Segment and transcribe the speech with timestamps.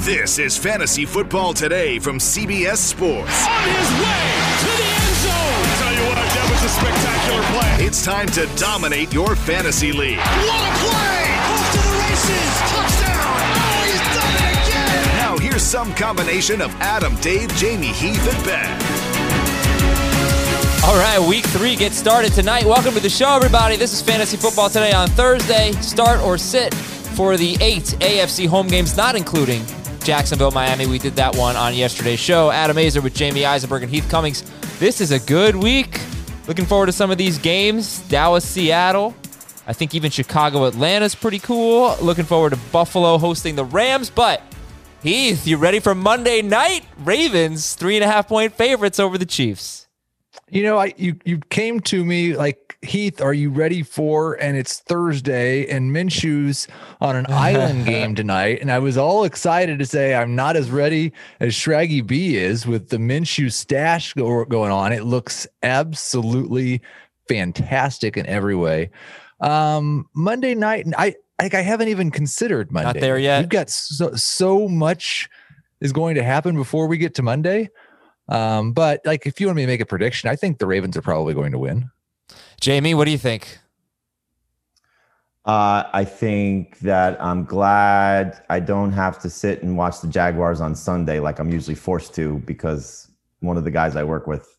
[0.00, 3.46] This is Fantasy Football Today from CBS Sports.
[3.48, 4.28] On his way
[4.60, 5.32] to the end zone.
[5.32, 7.86] I tell you what, that was a spectacular play.
[7.86, 10.18] It's time to dominate your fantasy league.
[10.18, 11.24] What a play!
[11.48, 12.52] Off to the races.
[12.70, 13.40] Touchdown.
[13.56, 15.16] Oh, he's done it again.
[15.16, 18.78] Now here's some combination of Adam, Dave, Jamie, Heath, and Ben.
[20.84, 22.64] All right, week three gets started tonight.
[22.64, 23.76] Welcome to the show, everybody.
[23.76, 25.72] This is Fantasy Football Today on Thursday.
[25.80, 26.74] Start or sit
[27.16, 29.64] for the eight AFC home games, not including
[30.06, 30.86] Jacksonville, Miami.
[30.86, 32.52] We did that one on yesterday's show.
[32.52, 34.44] Adam Aizer with Jamie Eisenberg and Heath Cummings.
[34.78, 36.00] This is a good week.
[36.46, 37.98] Looking forward to some of these games.
[38.08, 39.16] Dallas, Seattle.
[39.66, 41.96] I think even Chicago, Atlanta's pretty cool.
[42.00, 44.08] Looking forward to Buffalo hosting the Rams.
[44.08, 44.42] But
[45.02, 46.84] Heath, you ready for Monday night?
[46.98, 49.88] Ravens, three and a half point favorites over the Chiefs.
[50.48, 54.34] You know, I you you came to me like Heath, are you ready for?
[54.34, 56.68] And it's Thursday, and Minshew's
[57.00, 60.70] on an island game tonight, and I was all excited to say I'm not as
[60.70, 64.92] ready as Shraggy B is with the Minshew stash go, going on.
[64.92, 66.82] It looks absolutely
[67.28, 68.90] fantastic in every way.
[69.40, 72.88] Um, Monday night, I like I haven't even considered Monday.
[72.88, 73.40] Not there yet.
[73.40, 75.28] We've got so so much
[75.80, 77.70] is going to happen before we get to Monday.
[78.28, 80.96] Um, but like if you want me to make a prediction, I think the Ravens
[80.96, 81.90] are probably going to win.
[82.60, 83.58] Jamie, what do you think?
[85.44, 90.60] Uh, I think that I'm glad I don't have to sit and watch the Jaguars
[90.60, 93.08] on Sunday like I'm usually forced to because
[93.40, 94.58] one of the guys I work with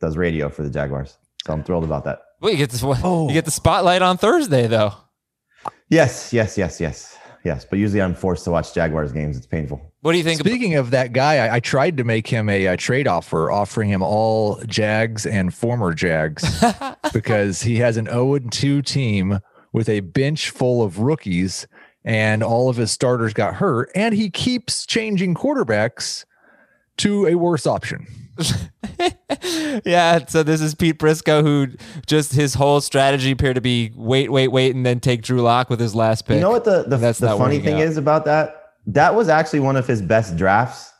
[0.00, 1.18] does radio for the Jaguars.
[1.46, 2.22] So I'm thrilled about that.
[2.40, 2.82] Well, you get this.
[3.04, 4.92] You get the spotlight on Thursday, though.
[5.88, 7.64] Yes, yes, yes, yes, yes.
[7.64, 9.36] But usually I'm forced to watch Jaguars games.
[9.36, 9.80] It's painful.
[10.00, 10.40] What do you think?
[10.40, 13.88] Speaking of that guy, I, I tried to make him a, a trade offer, offering
[13.88, 16.62] him all Jags and former Jags
[17.12, 19.40] because he has an 0 2 team
[19.72, 21.66] with a bench full of rookies
[22.04, 26.24] and all of his starters got hurt, and he keeps changing quarterbacks
[26.96, 28.06] to a worse option.
[29.84, 31.68] yeah, so this is Pete Prisco, who
[32.06, 35.70] just his whole strategy appeared to be wait, wait, wait, and then take Drew Lock
[35.70, 36.36] with his last pick.
[36.36, 37.82] You know what the the, the funny thing out.
[37.82, 38.74] is about that?
[38.86, 40.92] That was actually one of his best drafts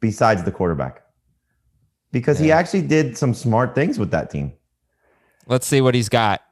[0.00, 1.02] besides the quarterback.
[2.12, 4.52] Because he actually did some smart things with that team.
[5.46, 6.42] Let's see what he's got.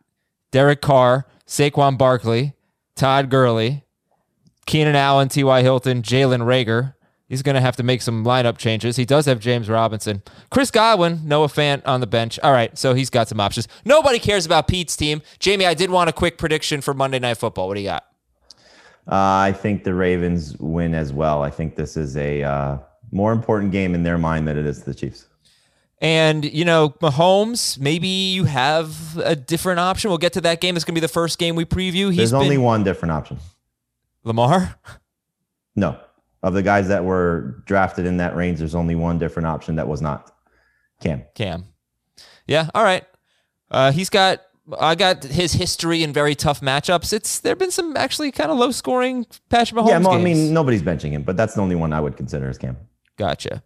[0.53, 2.55] Derek Carr, Saquon Barkley,
[2.97, 3.85] Todd Gurley,
[4.67, 5.63] Keenan Allen, T.Y.
[5.63, 6.95] Hilton, Jalen Reagor.
[7.35, 8.95] He's going to have to make some lineup changes.
[8.95, 10.23] He does have James Robinson.
[10.51, 12.39] Chris Godwin, Noah Fant on the bench.
[12.45, 13.67] All right, so he's got some options.
[13.85, 15.21] Nobody cares about Pete's team.
[15.41, 17.67] Jamie, I did want a quick prediction for Monday Night Football.
[17.67, 18.05] What do you got?
[19.09, 21.43] Uh, I think the Ravens win as well.
[21.43, 22.79] I think this is a uh,
[23.11, 25.27] more important game in their mind than it is to the Chiefs.
[26.01, 30.09] And, you know, Mahomes, maybe you have a different option.
[30.09, 30.77] We'll get to that game.
[30.77, 32.11] It's going to be the first game we preview.
[32.11, 33.39] He's There's been only one different option.
[34.23, 34.77] Lamar.
[35.75, 35.99] No.
[36.45, 39.89] Of the guys that were drafted in that range, there's only one different option that
[39.89, 40.31] was not
[41.01, 41.25] Cam.
[41.35, 41.65] Cam.
[42.47, 43.05] Yeah, all right.
[43.71, 44.43] Uh, he's got
[44.79, 47.15] I got his history in very tough matchups.
[47.15, 50.53] It's there've been some actually kind of low scoring Patrick Mahomes yeah, well, I mean,
[50.53, 52.77] nobody's benching him, but that's the only one I would consider as Cam.
[53.17, 53.63] Gotcha.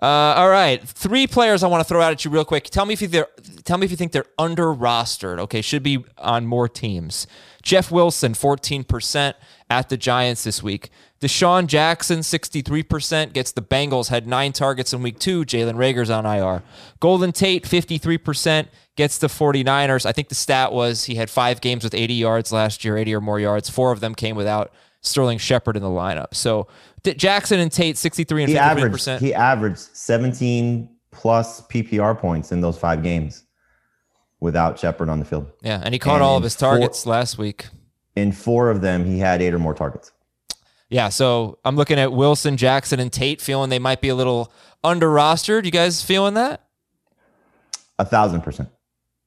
[0.00, 2.64] Uh, all right, three players I want to throw out at you real quick.
[2.64, 3.28] Tell me if you they're,
[3.64, 5.38] tell me if you think they're under rostered.
[5.38, 7.26] Okay, should be on more teams.
[7.62, 9.36] Jeff Wilson, fourteen percent
[9.70, 10.90] at the Giants this week.
[11.22, 14.08] DeSean Jackson, sixty-three percent gets the Bengals.
[14.08, 15.44] Had nine targets in week two.
[15.44, 16.62] Jalen Reagor's on IR.
[16.98, 20.04] Golden Tate, fifty-three percent gets the 49ers.
[20.04, 23.14] I think the stat was he had five games with 80 yards last year, 80
[23.14, 23.70] or more yards.
[23.70, 26.34] Four of them came without Sterling Shepard in the lineup.
[26.34, 26.66] So
[27.02, 29.22] Jackson and Tate, 63 and He 53 averaged percent.
[29.22, 33.44] he averaged 17 plus PPR points in those five games
[34.40, 35.50] without Shepard on the field.
[35.62, 37.68] Yeah, and he caught And all of his four- targets last week.
[38.14, 40.11] In four of them, he had eight or more targets.
[40.92, 44.52] Yeah, so I'm looking at Wilson, Jackson, and Tate, feeling they might be a little
[44.84, 45.64] under rostered.
[45.64, 46.66] You guys feeling that?
[47.98, 48.68] A thousand percent.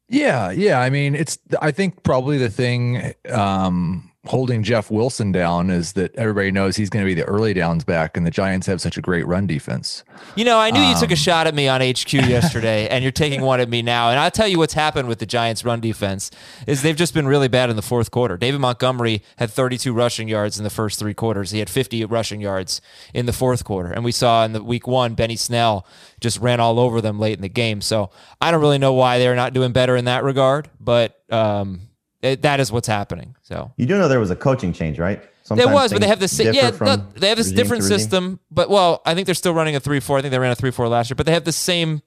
[0.08, 0.80] Yeah, yeah.
[0.80, 6.16] I mean, it's I think probably the thing um holding Jeff Wilson down is that
[6.16, 8.98] everybody knows he's going to be the early downs back, and the Giants have such
[8.98, 10.04] a great run defense.
[10.36, 13.04] You know, I knew you took a Um, shot at me on HQ yesterday, and
[13.04, 14.10] you're taking one at me now.
[14.10, 16.32] And I'll tell you what's happened with the Giants' run defense
[16.68, 18.38] is they've just been really bad in the fourth quarter.
[18.38, 21.52] David Montgomery had 32 rushing yards in the first three quarters.
[21.52, 22.82] He had 50 rushing yards
[23.14, 25.86] in the fourth quarter, and we saw in the week one Benny Snell
[26.20, 27.82] just ran all over them late in the game.
[27.82, 28.10] So
[28.42, 31.82] I don't really know why they're not doing better in that regard, but um,
[32.22, 33.36] it, that is what's happening.
[33.44, 35.20] So You do know there was a coaching change, right?
[35.22, 38.40] there Sometimes was, but they have the si- yeah, no, they have this different system.
[38.50, 40.18] But well, I think they're still running a three four.
[40.18, 42.02] I think they ran a three four last year, but they have the same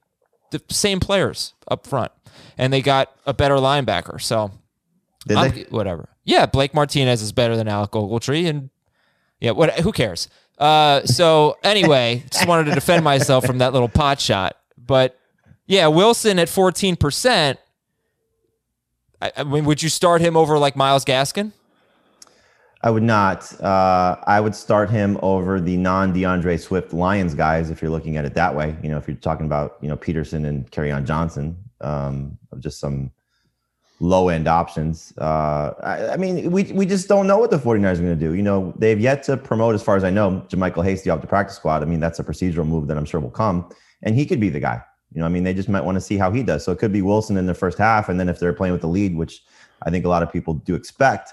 [0.50, 2.10] the same players up front,
[2.56, 4.20] and they got a better linebacker.
[4.20, 4.50] So
[5.26, 5.62] Did they?
[5.70, 6.08] whatever.
[6.24, 8.70] Yeah, Blake Martinez is better than Alec Ogletree, and
[9.40, 9.72] yeah, what?
[9.80, 10.28] Who cares?
[10.58, 14.56] Uh, so anyway, just wanted to defend myself from that little pot shot.
[14.76, 15.16] But
[15.66, 17.60] yeah, Wilson at fourteen percent.
[19.20, 21.52] I, I mean, would you start him over like Myles Gaskin?
[22.82, 23.60] I would not.
[23.60, 28.16] Uh, I would start him over the non D'Andre Swift Lions guys if you're looking
[28.16, 28.76] at it that way.
[28.82, 32.78] You know, if you're talking about you know Peterson and on Johnson, um, of just
[32.78, 33.10] some
[34.00, 35.12] low end options.
[35.18, 38.28] Uh, I, I mean, we we just don't know what the 49ers are going to
[38.28, 38.34] do.
[38.34, 41.26] You know, they've yet to promote, as far as I know, JaMycal Hasty off the
[41.26, 41.82] practice squad.
[41.82, 43.68] I mean, that's a procedural move that I'm sure will come,
[44.02, 44.82] and he could be the guy.
[45.12, 46.64] You know, I mean, they just might want to see how he does.
[46.64, 48.82] So it could be Wilson in the first half, and then if they're playing with
[48.82, 49.42] the lead, which
[49.82, 51.32] I think a lot of people do expect,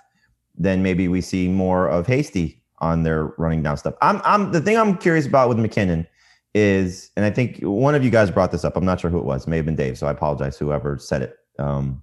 [0.57, 3.95] then maybe we see more of Hasty on their running down stuff.
[4.01, 6.07] I'm, I'm the thing I'm curious about with McKinnon
[6.53, 8.77] is, and I think one of you guys brought this up.
[8.77, 9.45] I'm not sure who it was.
[9.45, 11.37] It may have been Dave, so I apologize whoever said it.
[11.59, 12.01] Um,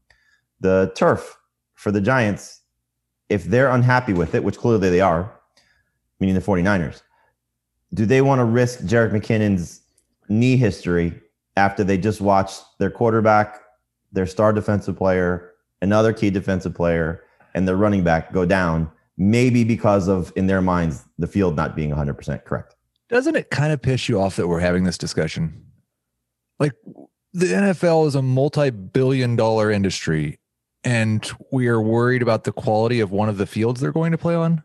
[0.60, 1.38] the turf
[1.74, 2.60] for the Giants,
[3.28, 5.32] if they're unhappy with it, which clearly they are,
[6.20, 7.02] meaning the 49ers,
[7.94, 9.80] do they want to risk Jerick McKinnon's
[10.28, 11.20] knee history
[11.56, 13.60] after they just watched their quarterback,
[14.12, 17.22] their star defensive player, another key defensive player,
[17.54, 21.76] and their running back go down, maybe because of, in their minds, the field not
[21.76, 22.76] being 100% correct?
[23.08, 25.66] Doesn't it kind of piss you off that we're having this discussion?
[26.58, 26.72] Like
[27.32, 30.38] the NFL is a multi-billion dollar industry
[30.84, 34.18] and we are worried about the quality of one of the fields they're going to
[34.18, 34.62] play on.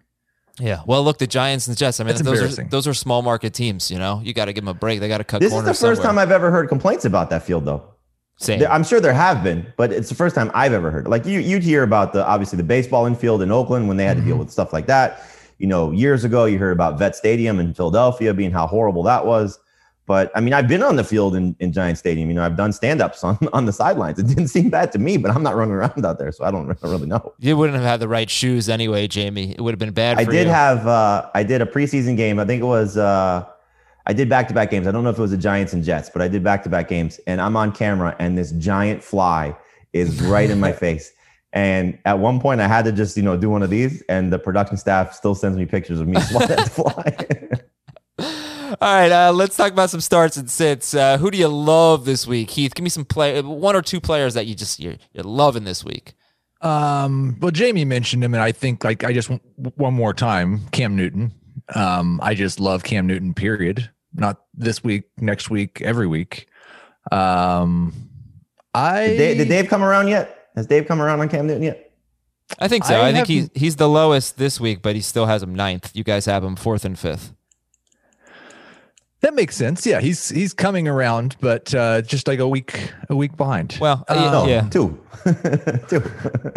[0.60, 0.82] Yeah.
[0.86, 2.00] Well, look, the Giants and the Jets.
[2.00, 3.92] I mean, That's those are those are small market teams.
[3.92, 5.00] You know, you got to give them a break.
[5.00, 6.04] They got to cut This is the first somewhere.
[6.04, 7.94] time I've ever heard complaints about that field, though.
[8.40, 8.64] Same.
[8.70, 11.08] I'm sure there have been, but it's the first time I've ever heard.
[11.08, 14.18] Like you, you'd hear about the obviously the baseball infield in Oakland when they had
[14.18, 14.40] to deal mm-hmm.
[14.40, 15.24] with stuff like that.
[15.58, 19.26] You know, years ago, you heard about Vet Stadium in Philadelphia being how horrible that
[19.26, 19.58] was.
[20.08, 22.30] But I mean, I've been on the field in, in Giant Stadium.
[22.30, 24.18] You know, I've done stand ups on, on the sidelines.
[24.18, 26.50] It didn't seem bad to me, but I'm not running around out there, so I
[26.50, 27.34] don't really know.
[27.40, 29.52] you wouldn't have had the right shoes anyway, Jamie.
[29.52, 30.18] It would have been bad.
[30.18, 30.54] I did you.
[30.54, 32.40] have uh, I did a preseason game.
[32.40, 33.46] I think it was uh,
[34.06, 34.88] I did back to back games.
[34.88, 36.70] I don't know if it was the Giants and Jets, but I did back to
[36.70, 39.56] back games, and I'm on camera, and this giant fly
[39.92, 41.12] is right in my face.
[41.52, 44.32] And at one point, I had to just you know do one of these, and
[44.32, 47.68] the production staff still sends me pictures of me swatting at the fly.
[48.70, 50.94] All right, uh, let's talk about some starts and sits.
[50.94, 52.76] Uh, who do you love this week, Heath?
[52.76, 55.86] Give me some play, one or two players that you just you're, you're loving this
[55.86, 56.14] week.
[56.62, 59.30] Um, well, Jamie mentioned him, and I think like I just
[59.76, 61.34] one more time, Cam Newton.
[61.76, 63.34] Um, I just love Cam Newton.
[63.34, 63.90] Period.
[64.14, 66.48] Not this week, next week, every week.
[67.12, 67.94] Um,
[68.74, 70.48] I did, Dave, did Dave come around yet?
[70.56, 71.92] Has Dave come around on Cam Newton yet?
[72.60, 72.96] I think so.
[72.96, 75.56] I I, think have- he's he's the lowest this week, but he still has him
[75.56, 75.92] ninth.
[75.94, 77.34] You guys have him fourth and fifth.
[79.28, 79.86] That makes sense.
[79.86, 83.78] Yeah, he's he's coming around, but uh, just like a week a week behind.
[83.78, 84.62] Well, uh, No, yeah.
[84.70, 84.98] two,
[85.90, 86.02] two.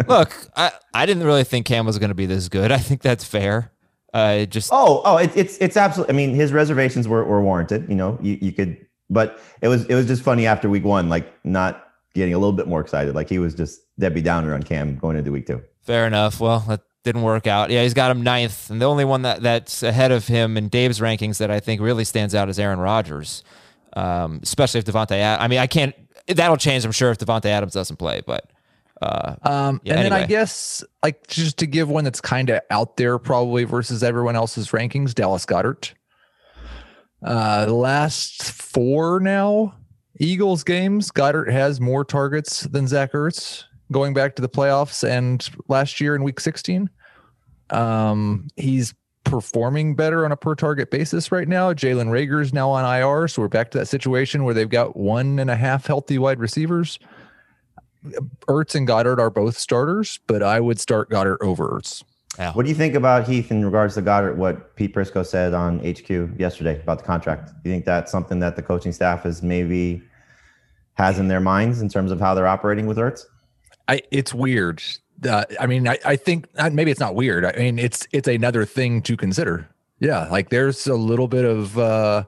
[0.07, 2.71] Look, I, I didn't really think Cam was going to be this good.
[2.71, 3.73] I think that's fair.
[4.13, 6.13] Uh, it just Oh, oh, it, it's it's absolutely.
[6.13, 7.89] I mean, his reservations were, were warranted.
[7.89, 8.77] You know, you, you could,
[9.09, 12.53] but it was it was just funny after week one, like not getting a little
[12.53, 13.15] bit more excited.
[13.15, 15.61] Like he was just Debbie Downer on Cam going into week two.
[15.81, 16.39] Fair enough.
[16.39, 17.69] Well, that didn't work out.
[17.69, 20.69] Yeah, he's got him ninth, and the only one that that's ahead of him in
[20.69, 23.43] Dave's rankings that I think really stands out is Aaron Rodgers,
[23.93, 25.19] um, especially if Devontae.
[25.19, 25.95] Ad- I mean, I can't.
[26.27, 28.21] That'll change, I'm sure, if Davante Adams doesn't play.
[28.25, 28.49] But
[29.01, 32.61] uh, Um, Yeah, and then I guess like just to give one that's kind of
[32.69, 35.93] out there probably versus everyone else's rankings, Dallas Goedert.
[37.23, 39.75] Uh, the last four now
[40.19, 45.47] Eagles games, Goedert has more targets than Zach Ertz going back to the playoffs and
[45.67, 46.89] last year in Week 16.
[47.69, 48.93] Um, he's
[49.23, 51.73] performing better on a per target basis right now.
[51.73, 54.95] Jalen Reagor is now on IR, so we're back to that situation where they've got
[54.95, 56.99] one and a half healthy wide receivers.
[58.47, 62.03] Ertz and Goedert are both starters, but I would start Goedert over Ertz.
[62.37, 62.51] yeah.
[62.53, 64.37] What do you think about Heath in regards to Goedert?
[64.37, 67.51] What Pete Prisco said on HQ yesterday about the contract?
[67.63, 70.01] Do you think that's something that the coaching staff is maybe
[70.95, 73.23] has in their minds in terms of how they're operating with Ertz?
[73.91, 74.81] I it's weird.
[75.27, 77.45] uh, I mean, I, I think uh, maybe it's not weird.
[77.45, 79.67] I mean, it's it's another thing to consider.
[79.99, 82.23] Yeah, like there's a little bit of uh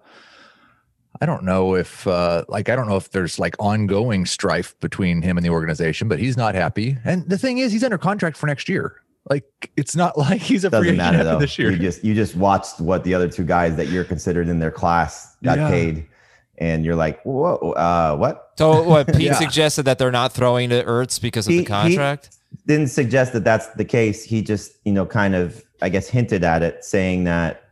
[1.21, 5.21] I don't know if uh like I don't know if there's like ongoing strife between
[5.21, 6.97] him and the organization, but he's not happy.
[7.05, 8.95] And the thing is, he's under contract for next year.
[9.29, 9.45] Like
[9.77, 11.39] it's not like he's a free Doesn't agent matter though.
[11.39, 11.71] this year.
[11.71, 14.71] You just you just watched what the other two guys that you're considered in their
[14.71, 15.69] class got Yeah.
[15.69, 16.07] paid,
[16.57, 18.51] and you're like, whoa, uh, what?
[18.57, 19.33] So what Pete Yeah.
[19.33, 22.29] suggested that they're not throwing to Ertz because of He- the he- contract.
[22.67, 24.23] Didn't suggest that that's the case.
[24.23, 27.63] He just you know kind of I guess hinted at it, saying that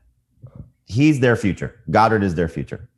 [0.85, 1.79] he's their future.
[1.91, 2.89] Goedert is their future,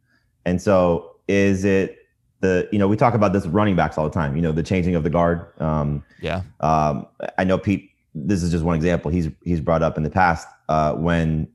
[0.46, 1.98] and so is it
[2.40, 4.38] the you know we talk about this with running backs all the time.
[4.38, 5.46] You know the changing of the guard.
[5.62, 6.44] Um, yeah.
[6.62, 7.06] Um,
[7.38, 7.90] I know Pete.
[8.16, 9.12] This is just one example.
[9.12, 11.50] He's he's brought up in the past uh, when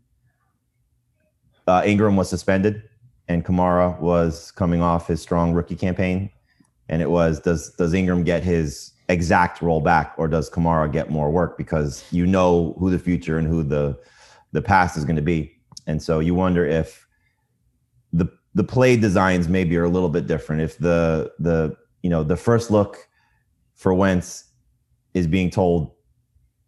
[1.67, 2.83] uh, Ingram was suspended
[3.29, 6.31] and Kamara was coming off his strong rookie campaign,
[6.89, 11.11] and it was does does Ingram get his exact role back or does Kamara get
[11.11, 13.99] more work because you know who the future and who the
[14.53, 15.53] the past is going to be,
[15.87, 17.07] and so you wonder if
[18.13, 20.63] the the play designs maybe are a little bit different.
[20.63, 23.09] If the the you know the first look
[23.75, 24.45] for Wentz
[25.15, 25.93] is being told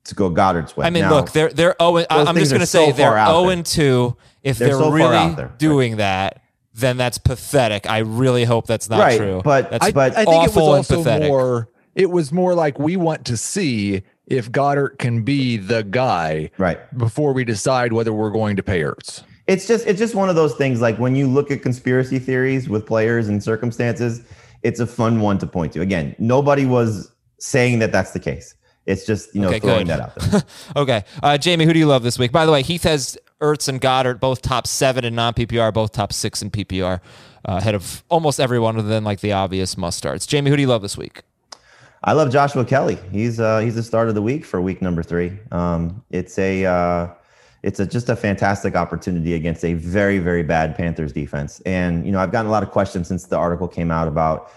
[0.05, 0.87] to go Goedert's way.
[0.87, 3.19] I mean, Now, look, they're they're oh, I'm just going to say so they're far
[3.19, 4.17] out zero oh and two.
[4.43, 5.53] If They're they're, so really out there.
[5.59, 6.43] doing that,
[6.81, 7.89] then that's pathetic.
[7.89, 9.41] I really hope that's not Right, true.
[9.45, 11.29] but- that's I, but I think it was awful and also pathetic.
[11.29, 11.69] more.
[11.95, 16.79] It was more like we want to see if Goedert can be the guy right.
[16.97, 19.23] before we decide whether we're going to pay Ertz.
[19.49, 20.81] It's just it's just one of those things.
[20.81, 24.23] Like when you look at conspiracy theories with players and circumstances,
[24.63, 25.81] it's a fun one to point to.
[25.81, 27.11] Again, nobody was
[27.41, 28.55] saying that that's the case.
[28.87, 29.99] It's just you know Okay, throwing good.
[29.99, 30.43] that out there.
[30.77, 32.31] okay, uh, Jamie, who do you love this week?
[32.31, 35.93] By the way, Heath has Ertz and Goedert both top seven in non PPR, both
[35.93, 37.01] top six in PPR,
[37.49, 40.27] uh, ahead of almost everyone other than like the obvious must starts.
[40.27, 41.23] Jamie, who do you love this week?
[42.03, 42.99] I love Joshua Kelley.
[43.11, 45.39] He's uh, he's the start of the week for week number three.
[45.53, 47.09] Um, it's a uh,
[47.63, 51.61] it's a, just a fantastic opportunity against a very very bad Panthers defense.
[51.67, 54.51] And you know I've gotten a lot of questions since the article came out about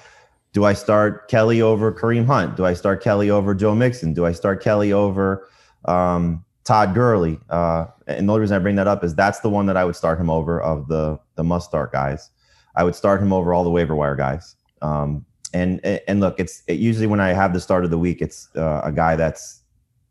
[0.53, 2.55] do I start Kelley over Kareem Hunt?
[2.55, 4.13] Do I start Kelley over Joe Mixon?
[4.13, 5.49] Do I start Kelley over
[5.85, 7.39] um, Todd Gurley?
[7.49, 9.85] Uh, and the only reason I bring that up is that's the one that I
[9.85, 12.29] would start him over of the the must start guys.
[12.75, 14.55] I would start him over all the waiver wire guys.
[14.81, 18.21] Um, and and look, it's it, usually when I have the start of the week,
[18.21, 19.61] it's uh, a guy that's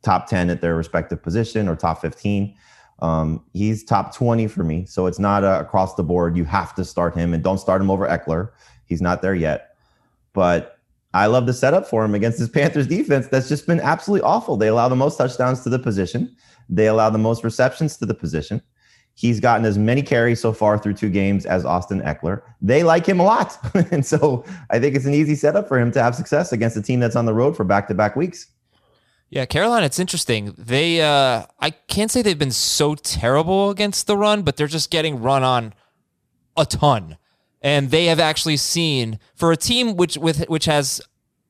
[0.02, 2.54] top ten at their respective position or top fifteen.
[3.00, 6.36] Um, he's top twenty for me, so it's not uh, across the board.
[6.36, 8.50] You have to start him, and don't start him over Ekeler.
[8.86, 9.76] He's not there yet,
[10.32, 10.78] but
[11.14, 14.56] I love the setup for him against this Panthers defense that's just been absolutely awful.
[14.56, 16.34] They allow the most touchdowns to the position.
[16.68, 18.62] They allow the most receptions to the position.
[19.14, 22.40] He's gotten as many carries so far through two games as Austin Ekeler.
[22.62, 23.58] They like him a lot.
[23.92, 26.82] and so I think it's an easy setup for him to have success against a
[26.82, 28.46] team that's on the road for back to back weeks.
[29.28, 30.54] Yeah, Carolina, it's interesting.
[30.58, 34.90] They uh I can't say they've been so terrible against the run, but they're just
[34.90, 35.74] getting run on
[36.56, 37.16] a ton.
[37.62, 41.00] And they have actually seen for a team which with which has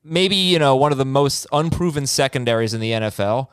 [0.03, 3.47] maybe, you know, one of the most unproven secondaries in the NFL,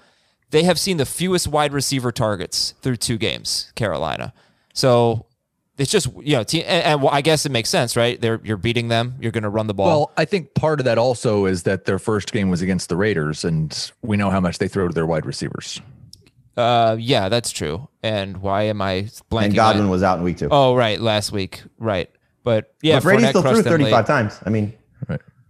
[0.51, 4.33] they have seen the fewest wide receiver targets through two games, Carolina.
[4.75, 5.27] So
[5.79, 8.21] it's just you know, team, and, and well, I guess it makes sense, right?
[8.21, 9.15] They're you're beating them.
[9.21, 9.87] You're going to run the ball.
[9.87, 12.97] Well, I think part of that also is that their first game was against the
[12.97, 15.81] Raiders, and we know how much they throw to their wide receivers.
[16.59, 17.89] uh, yeah, that's true.
[18.03, 19.45] And why am I blanking?
[19.47, 20.49] And Godwin on- was out in week two.
[20.51, 22.11] Oh, right, last week, right.
[22.45, 24.07] But yeah, but Brady Fournette still threw 35 late.
[24.07, 24.41] times.
[24.45, 24.73] I mean,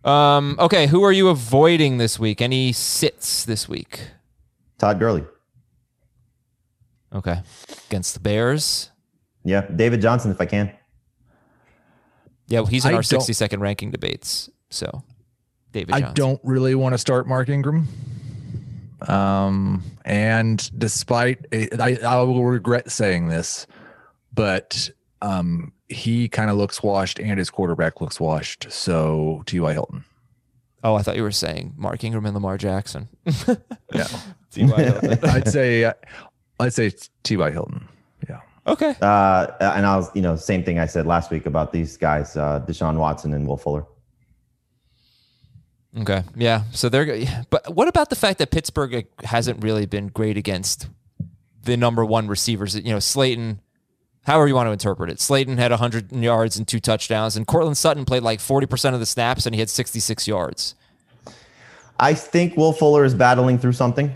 [0.04, 2.40] Um, okay, who are you avoiding this week?
[2.40, 4.00] Any sits this week?
[4.78, 5.25] Todd Gurley.
[7.12, 7.42] Okay,
[7.88, 8.90] against the Bears.
[9.44, 9.62] Yeah.
[9.75, 10.73] David Johnson, if I can.
[12.47, 14.50] Yeah, well, he's in I our 60 second ranking debates.
[14.70, 15.02] So,
[15.73, 17.88] David I don't really want to start Mark Ingram.
[19.06, 23.66] Um, and despite I, I will regret saying this,
[24.32, 24.90] but
[25.23, 28.66] um, he kind of looks washed, and his quarterback looks washed.
[28.70, 29.73] So T.Y.
[29.73, 30.04] Hilton.
[30.82, 33.09] Oh, I thought you were saying Mark Ingram and Lamar Jackson.
[33.92, 34.06] Yeah,
[34.52, 34.82] T.Y.
[34.82, 35.18] Hilton.
[35.28, 35.92] I'd say
[36.61, 36.92] I'd say
[37.25, 37.50] T.Y.
[37.50, 37.88] Hilton.
[38.28, 38.40] Yeah.
[38.68, 38.94] okay.
[39.00, 42.37] Uh, and I was, you know, same thing I said last week about these guys,
[42.37, 43.85] uh, Deshaun Watson and Will Fuller.
[45.99, 46.23] Okay.
[46.37, 46.62] Yeah.
[46.70, 47.25] So they're.
[47.50, 50.88] But what about the fact that Pittsburgh hasn't really been great against
[51.64, 52.76] the number one receivers?
[52.76, 53.61] You know, Slayton.
[54.24, 57.76] However you want to interpret it, Slayton had 100 yards and two touchdowns, and Courtland
[57.76, 60.74] Sutton played like 40% of the snaps, and he had 66 yards.
[61.98, 64.12] I think Will Fuller is battling through something,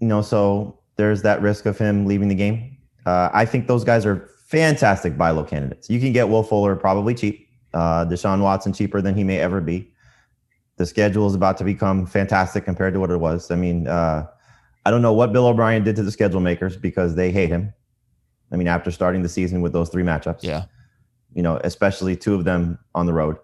[0.00, 2.76] you know, so there's that risk of him leaving the game.
[3.06, 5.90] Uh, I think those guys are fantastic buy low candidates.
[5.90, 9.60] You can get Will Fuller probably cheap, uh, Deshaun Watson cheaper than he may ever
[9.60, 9.90] be.
[10.76, 13.50] The schedule is about to become fantastic compared to what it was.
[13.50, 14.26] I mean, uh,
[14.84, 17.72] I don't know what Bill O'Brien did to the schedule makers because they hate him.
[18.54, 20.64] I mean, after starting the season with those three matchups, Yeah.
[21.34, 23.36] you know, especially two of them on the road,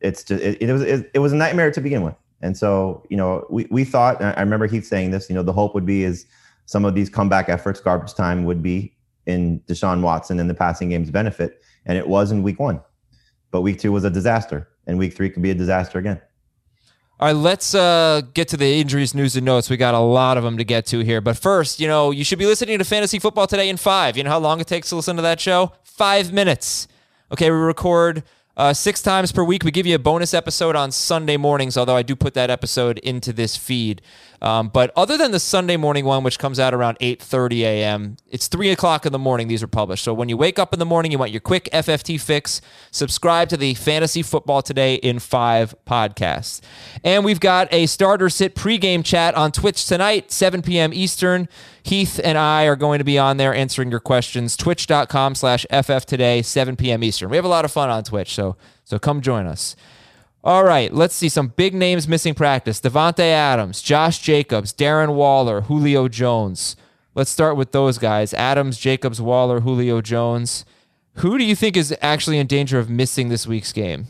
[0.00, 2.14] it's just it, it was it, it was a nightmare to begin with.
[2.42, 4.22] And so, you know, we we thought.
[4.22, 5.28] I remember Heath saying this.
[5.28, 6.26] You know, the hope would be is
[6.66, 8.94] some of these comeback efforts, garbage time, would be
[9.26, 12.80] in Deshaun Watson and the passing game's benefit, and it was in week one.
[13.50, 16.20] But week two was a disaster, and week three could be a disaster again.
[17.20, 19.68] All right, let's uh, get to the injuries, news, and notes.
[19.68, 21.20] We got a lot of them to get to here.
[21.20, 24.16] But first, you know, you should be listening to Fantasy Football Today in five.
[24.16, 25.72] You know how long it takes to listen to that show?
[25.82, 26.86] Five minutes.
[27.32, 28.22] Okay, we record
[28.56, 29.64] uh, six times per week.
[29.64, 32.98] We give you a bonus episode on Sunday mornings, although I do put that episode
[32.98, 34.00] into this feed.
[34.40, 38.48] Um, but other than the Sunday morning one, which comes out around 8.30 a.m., it's
[38.48, 40.04] 3 o'clock in the morning these are published.
[40.04, 43.48] So when you wake up in the morning, you want your quick FFT fix, subscribe
[43.48, 46.60] to the Fantasy Football Today in 5 podcast.
[47.02, 50.92] And we've got a starter sit pregame chat on Twitch tonight, 7 p.m.
[50.94, 51.48] Eastern.
[51.82, 54.56] Heath and I are going to be on there answering your questions.
[54.56, 57.02] Twitch.com slash FF today, 7 p.m.
[57.02, 57.30] Eastern.
[57.30, 59.74] We have a lot of fun on Twitch, so so come join us.
[60.48, 62.80] All right, let's see some big names missing practice.
[62.80, 66.74] Davante Adams, Josh Jacobs, Darren Waller, Julio Jones.
[67.14, 68.32] Let's start with those guys.
[68.32, 70.64] Adams, Jacobs, Waller, Julio Jones.
[71.16, 74.06] Who do you think is actually in danger of missing this week's game?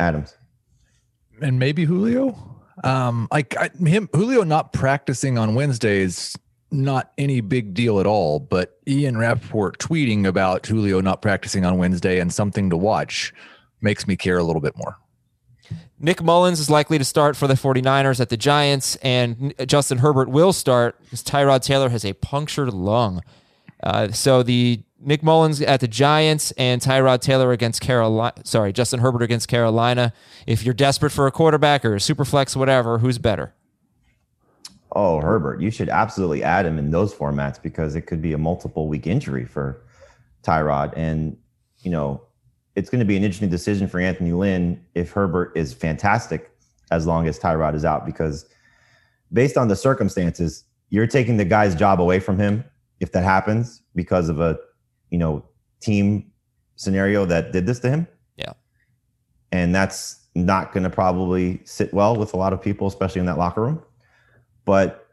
[0.00, 0.34] Adams.
[1.40, 2.36] and maybe Julio.
[2.82, 6.36] Um, like I, him, Julio not practicing on Wednesdays,
[6.72, 8.40] not any big deal at all.
[8.40, 13.32] But Ian Rapoport tweeting about Julio not practicing on Wednesday and something to watch
[13.80, 14.98] makes me care a little bit more.
[16.00, 20.28] Nick Mullens is likely to start for the 49ers at the Giants, and Justin Herbert
[20.28, 23.22] will start because Tyrod Taylor has a punctured lung.
[23.82, 28.34] Uh, so the Nick Mullens at the Giants and Tyrod Taylor against Carolina.
[28.44, 30.12] Sorry, Justin Herbert against Carolina.
[30.46, 33.54] If you're desperate for a quarterback or a super flex, whatever, who's better?
[34.92, 38.38] Oh, Herbert, you should absolutely add him in those formats because it could be a
[38.38, 39.82] multiple week injury for
[40.42, 40.94] Tyrod.
[40.96, 41.36] And,
[41.80, 42.22] you know,
[42.78, 46.52] it's going to be an interesting decision for Anthony Lynn if Herbert is fantastic
[46.92, 48.46] as long as Tyrod is out because
[49.32, 52.64] based on the circumstances, you're taking the guy's job away from him
[53.00, 54.56] if that happens because of a,
[55.10, 55.44] you know,
[55.80, 56.30] team
[56.76, 58.06] scenario that did this to him.
[58.36, 58.52] Yeah.
[59.50, 63.26] And that's not going to probably sit well with a lot of people, especially in
[63.26, 63.82] that locker room.
[64.64, 65.04] But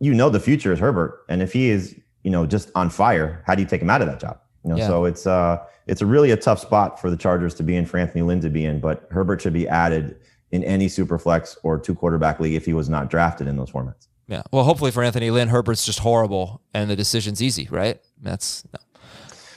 [0.00, 1.94] you know the future is Herbert, and if he is,
[2.24, 4.38] you know, just on fire, how do you take him out of that job?
[4.64, 4.86] You know, Yeah.
[4.86, 7.84] so it's uh it's a really a tough spot for the Chargers to be in,
[7.86, 8.78] for Anthony Lynn to be in.
[8.80, 10.16] But Herbert should be added
[10.52, 13.70] in any super flex or two quarterback league if he was not drafted in those
[13.70, 14.06] formats.
[14.28, 14.42] Yeah.
[14.52, 18.00] Well, hopefully for Anthony Lynn, Herbert's just horrible and the decision's easy, right?
[18.20, 18.78] That's no.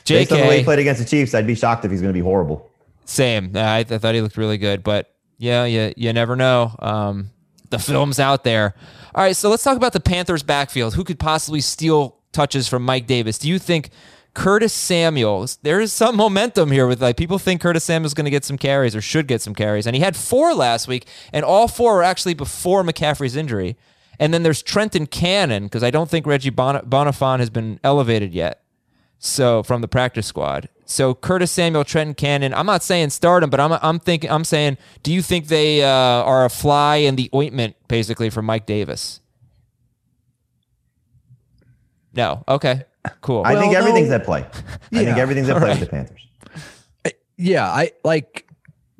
[0.07, 2.01] Based on the way he JK, played against the Chiefs, I'd be shocked if he's
[2.01, 2.69] going to be horrible.
[3.05, 3.51] same.
[3.55, 6.75] I, I thought he looked really good, but yeah, you, you never know.
[6.79, 7.31] Um,
[7.71, 8.75] the film's out there.
[9.15, 10.93] All right, so let's talk about the Panthers' backfield.
[10.95, 13.37] Who could possibly steal touches from Mike Davis?
[13.39, 13.89] Do you think
[14.35, 15.57] Curtis Samuels?
[15.63, 18.57] There is some momentum here with like people think Curtis Samuel's going to get some
[18.57, 21.95] carries or should get some carries, and he had four last week, and all four
[21.95, 23.75] were actually before McCaffrey's injury.
[24.19, 28.33] And then there's Trenton Cannon because I don't think Reggie Bon- Bonnafon has been elevated
[28.33, 28.61] yet.
[29.17, 30.69] So from the practice squad.
[30.85, 32.53] So Curtis Samuel, Trenton Cannon.
[32.53, 35.83] I'm not saying start him, but I'm I'm thinking I'm saying, do you think they
[35.83, 39.21] uh, are a fly in the ointment basically for Mike Davis?
[42.13, 42.43] No.
[42.47, 42.83] Okay.
[43.21, 43.43] Cool.
[43.45, 44.15] I think everything's no.
[44.15, 44.45] at play.
[44.91, 46.27] I think everything's at play with the Panthers.
[47.37, 48.47] Yeah, I like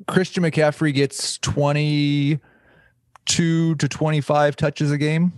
[0.06, 5.32] Christian McCaffrey gets 22 to 25 touches a game.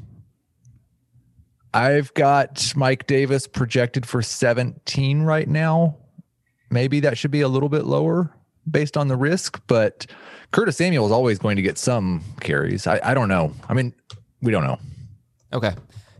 [1.72, 5.96] I've got Mike Davis projected for 17 right now.
[6.70, 8.34] Maybe that should be a little bit lower
[8.68, 10.06] based on the risk, but
[10.50, 12.86] Curtis Samuel is always going to get some carries.
[12.86, 13.52] I, I don't know.
[13.68, 13.94] I mean,
[14.42, 14.78] we don't know.
[15.52, 15.72] Okay.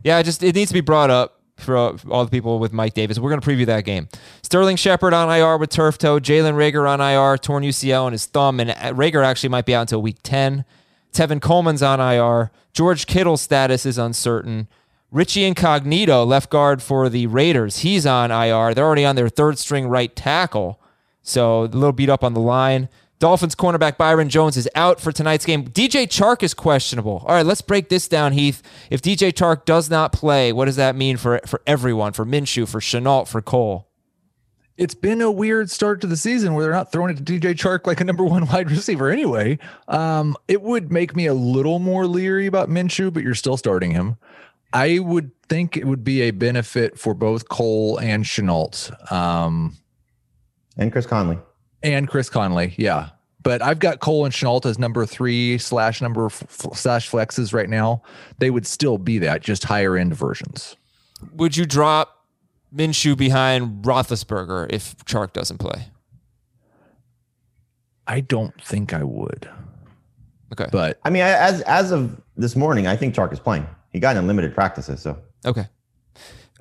[0.03, 2.59] Yeah, it just it needs to be brought up for all- for all the people
[2.59, 3.19] with Mike Davis.
[3.19, 4.07] We're going to preview that game.
[4.41, 6.19] Sterling Shepard on IR with turf toe.
[6.19, 9.75] Jalen Reagor on IR, torn UCL in his thumb, and uh, Reagor actually might be
[9.75, 10.65] out until week ten.
[11.13, 12.51] Tevin Coleman's on IR.
[12.73, 14.67] George Kittle's status is uncertain.
[15.11, 18.75] Richie Incognito, left guard for the Raiders, he's on IR.
[18.75, 20.79] They're already on their third string right tackle,
[21.23, 22.89] so a little beat up on the line.
[23.19, 25.65] Dolphins cornerback Byron Jones is out for tonight's game.
[25.65, 27.23] DJ Chark is questionable.
[27.27, 28.63] All right, let's break this down, Heath.
[28.89, 32.13] If DJ Chark does not play, what does that mean for for everyone?
[32.13, 33.89] For Minshew, for Shenault, for Cole?
[34.77, 37.53] It's been a weird start to the season where they're not throwing it to DJ
[37.53, 39.59] Chark like a number one wide receiver anyway.
[39.89, 43.91] Um, it would make me a little more leery about Minshew, but you're still starting
[43.91, 44.15] him.
[44.71, 49.75] I would think it would be a benefit for both Cole and Shenault um,
[50.77, 51.39] And Chris Conley.
[51.83, 52.73] And Chris Conley.
[52.77, 53.09] Yeah.
[53.41, 57.69] but I've got Cole and Shenault as number three slash number f- slash flexes right
[57.69, 58.01] now.
[58.39, 60.75] They would still be that, just higher end versions.
[61.33, 62.25] Would you drop
[62.75, 65.87] Minshew behind Roethlisberger if Chark doesn't play?
[68.07, 69.47] I don't think I would,
[70.53, 70.67] Okay.
[70.71, 73.67] but I mean, as as of this morning, I think Chark is playing.
[73.91, 75.67] He got in limited practices, so Okay.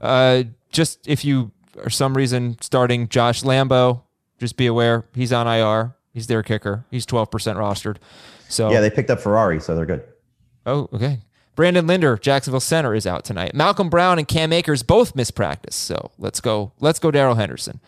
[0.00, 1.50] Uh, just if you
[1.82, 4.02] for some reason starting Josh Lambo,
[4.38, 5.94] just be aware he's on IR.
[6.12, 6.84] He's their kicker.
[6.90, 7.96] He's twelve percent rostered.
[8.48, 10.02] So yeah, they picked up Ferrari, so they're good.
[10.66, 11.20] oh okay.
[11.54, 13.52] Brandon Linder, Jacksonville center, is out tonight.
[13.52, 15.74] Malcolm Brown and Cam Akers both missed practice.
[15.74, 16.70] So let's go.
[16.78, 17.10] Let's go.
[17.10, 17.80] Darrell Henderson.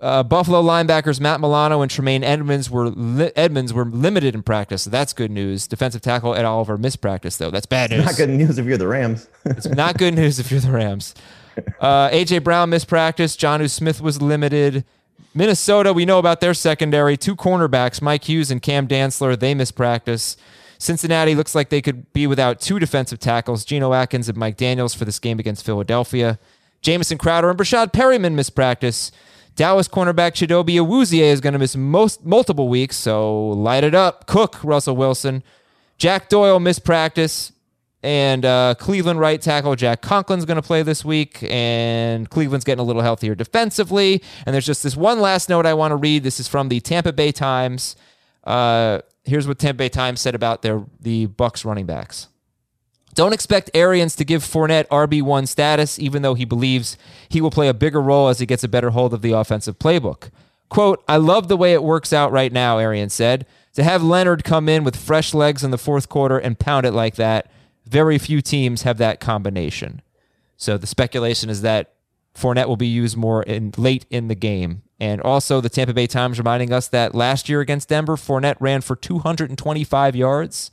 [0.00, 4.82] Uh, Buffalo linebackers Matt Milano and Tremaine Edmunds were li- Edmunds were limited in practice.
[4.82, 5.68] So that's good news.
[5.68, 7.50] Defensive tackle Ed Oliver missed practice though.
[7.50, 8.04] That's bad news.
[8.06, 9.28] Not good news if you're the Rams.
[9.44, 11.14] It's not good news if you're the Rams.
[11.80, 13.36] Uh, AJ Brown missed practice.
[13.36, 14.84] Jonnu Smith was limited.
[15.34, 17.16] Minnesota, we know about their secondary.
[17.16, 20.36] Two cornerbacks, Mike Hughes and Cam Dantzler, they missed practice.
[20.78, 24.94] Cincinnati looks like they could be without two defensive tackles, Geno Atkins and Mike Daniels,
[24.94, 26.38] for this game against Philadelphia.
[26.82, 29.12] Jamison Crowder and Breshad Perriman missed practice.
[29.54, 34.26] Dallas cornerback Chidobe Awuzie is going to miss most multiple weeks, so light it up.
[34.26, 35.42] Cook, Russell Wilson.
[35.98, 37.52] Jack Doyle missed practice.
[38.02, 42.80] And uh, Cleveland right tackle Jack Conklin's going to play this week, and Cleveland's getting
[42.80, 44.22] a little healthier defensively.
[44.44, 46.24] And there's just this one last note I want to read.
[46.24, 47.94] This is from the Tampa Bay Times.
[48.42, 52.26] Uh, here's what Tampa Bay Times said about their the Bucs running backs.
[53.14, 56.96] Don't expect Arians to give Fournette RB1 status, even though he believes
[57.28, 59.78] he will play a bigger role as he gets a better hold of the offensive
[59.78, 60.30] playbook.
[60.70, 63.46] Quote, I love the way it works out right now, Arians said.
[63.74, 66.92] To have Leonard come in with fresh legs in the fourth quarter and pound it
[66.92, 67.50] like that,
[67.92, 70.00] very few teams have that combination.
[70.56, 71.92] So the speculation is that
[72.34, 74.82] Fournette will be used more in late in the game.
[74.98, 78.80] And also the Tampa Bay Times reminding us that last year against Denver, Fournette ran
[78.80, 80.70] for 225 yards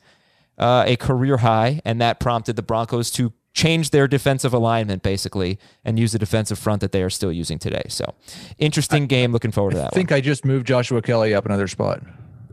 [0.58, 5.58] uh, a career high, and that prompted the Broncos to change their defensive alignment basically
[5.84, 7.84] and use the defensive front that they are still using today.
[7.90, 8.14] So,
[8.58, 9.32] interesting game.
[9.34, 12.02] Looking forward to that I think I just moved Joshua Kelley up another spot.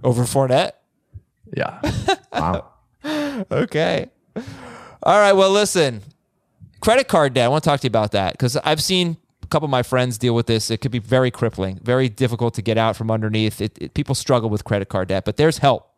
[0.03, 0.73] Over Fournette.
[1.55, 1.81] Yeah.
[2.33, 2.73] Wow.
[3.51, 4.11] Okay.
[5.03, 5.33] All right.
[5.33, 6.03] Well, listen,
[6.81, 7.47] credit card debt.
[7.47, 9.83] I want to talk to you about that because I've seen a couple of my
[9.83, 10.71] friends deal with this.
[10.71, 13.61] It could be very crippling, very difficult to get out from underneath.
[13.61, 15.91] It, it- people struggle with credit card debt, but there's help.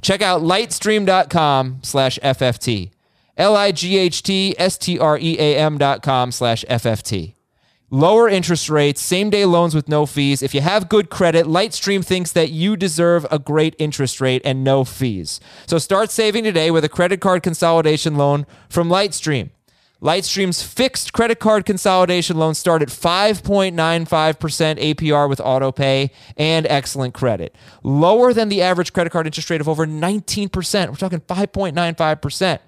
[0.00, 2.90] Check out lightstream.com slash FFT.
[3.36, 7.34] L-I-G-H-T-S-T-R-E-A-M dot com slash FFT.
[7.90, 10.42] Lower interest rates, same day loans with no fees.
[10.42, 14.64] If you have good credit, Lightstream thinks that you deserve a great interest rate and
[14.64, 15.38] no fees.
[15.68, 19.50] So start saving today with a credit card consolidation loan from Lightstream.
[20.02, 27.54] Lightstream's fixed credit card consolidation loans start at 5.95% APR with autopay and excellent credit.
[27.82, 30.88] Lower than the average credit card interest rate of over 19%.
[30.88, 32.58] We're talking 5.95%.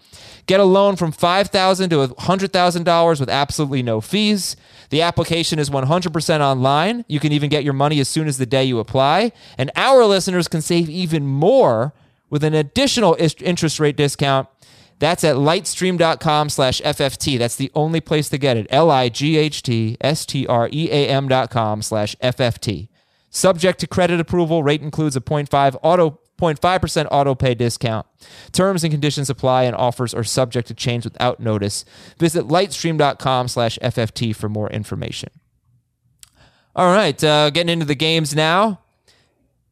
[0.47, 4.57] Get a loan from 5,000 to $100,000 with absolutely no fees.
[4.91, 7.05] The application is 100% online.
[7.09, 9.33] You can even get your money as soon as the day you apply.
[9.57, 11.93] And our listeners can save even more
[12.31, 14.49] with an additional interest rate discount.
[14.99, 17.39] That's at lightstream.com slash FFT.
[17.39, 18.67] That's the only place to get it.
[18.71, 22.89] L I G H T S T R E A M dot com slash FFT.
[23.31, 28.07] Subject to credit approval, rate includes a 0.5 auto 0.5% auto pay discount.
[28.53, 31.85] Terms and conditions apply and offers are subject to change without notice.
[32.19, 35.31] Visit lightstream.com slash FFT for more information.
[36.75, 38.81] All right, uh, getting into the games now.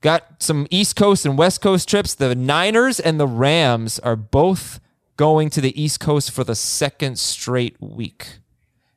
[0.00, 2.14] Got some East Coast and West Coast trips.
[2.14, 4.80] The Niners and the Rams are both
[5.16, 8.38] going to the East Coast for the second straight week.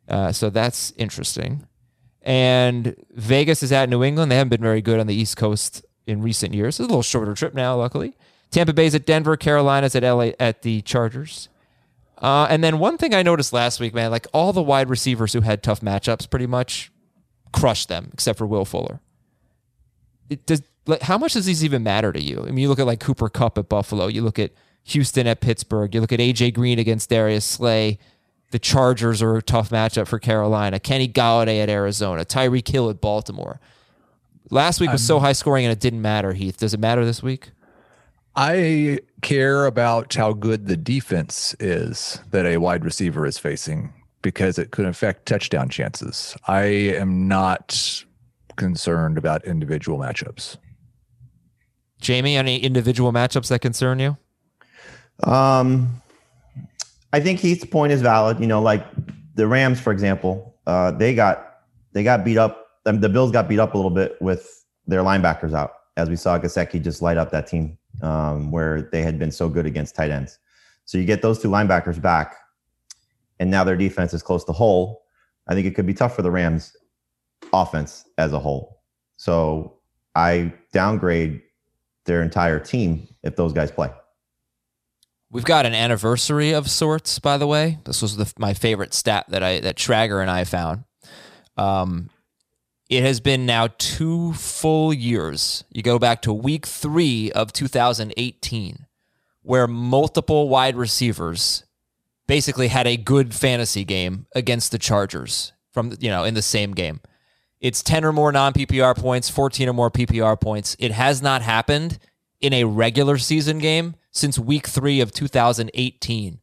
[0.08, 1.68] Uh, so that's interesting.
[2.22, 4.32] And Vegas is at New England.
[4.32, 6.80] They haven't been very good on the East Coast in recent years.
[6.80, 8.16] It's a little shorter trip now, luckily.
[8.52, 9.38] Tampa Bay's at Denver.
[9.38, 11.50] Carolina's at LA at the Chargers.
[12.18, 15.34] Uh, and then one thing I noticed last week, man, like all the wide receivers
[15.34, 16.92] who had tough matchups pretty much
[17.54, 19.00] crushed them, except for Will Fuller.
[20.30, 22.42] It does like how much does these even matter to you?
[22.42, 24.52] I mean, you look at like Cooper Kupp at Buffalo, you look at
[24.86, 28.00] Houston at Pittsburgh, you look at AJ Green against Darius Slay.
[28.52, 30.80] The Chargers are a tough matchup for Carolina.
[30.80, 33.60] Kenny Golladay at Arizona, Tyreek Hill at Baltimore.
[34.52, 36.58] Last week was so high scoring and it didn't matter, Heath.
[36.58, 37.52] Does it matter this week?
[38.36, 44.58] I care about how good the defense is that a wide receiver is facing because
[44.58, 46.36] it could affect touchdown chances.
[46.48, 48.04] I am not
[48.56, 50.58] concerned about individual matchups.
[52.02, 54.18] Jamie, any individual matchups that concern you?
[55.24, 56.02] Um,
[57.12, 58.40] I think Heath's point is valid.
[58.40, 58.86] You know, like
[59.36, 61.62] the Rams, for example, uh, they got
[61.94, 62.68] they got beat up.
[62.86, 66.40] The Bills got beat up a little bit with their linebackers out, as we saw
[66.40, 70.12] Gesicki just light up that team um, where they had been so good against tight
[70.12, 70.40] ends.
[70.86, 72.36] So you get those two linebackers back,
[73.40, 75.04] and now their defense is close to whole.
[75.48, 76.76] I think it could be tough for the Rams
[77.54, 78.82] offense as a whole.
[79.18, 79.80] So
[80.16, 81.42] I downgrade
[82.06, 83.92] their entire team if those guys play.
[85.32, 87.78] We've got an anniversary of sorts, by the way.
[87.86, 90.86] This was the, my favorite stat that I that Trager and I found.
[91.56, 92.10] Um,
[92.90, 95.64] it has been now two full years.
[95.70, 98.88] You go back to week three of 2018,
[99.44, 101.64] where multiple wide receivers
[102.28, 106.74] basically had a good fantasy game against the Chargers from you know in the same
[106.74, 107.00] game.
[107.62, 110.76] It's 10 or more non PPR points, 14 or more PPR points.
[110.80, 112.00] It has not happened
[112.42, 116.40] in a regular season game since week three of 2018.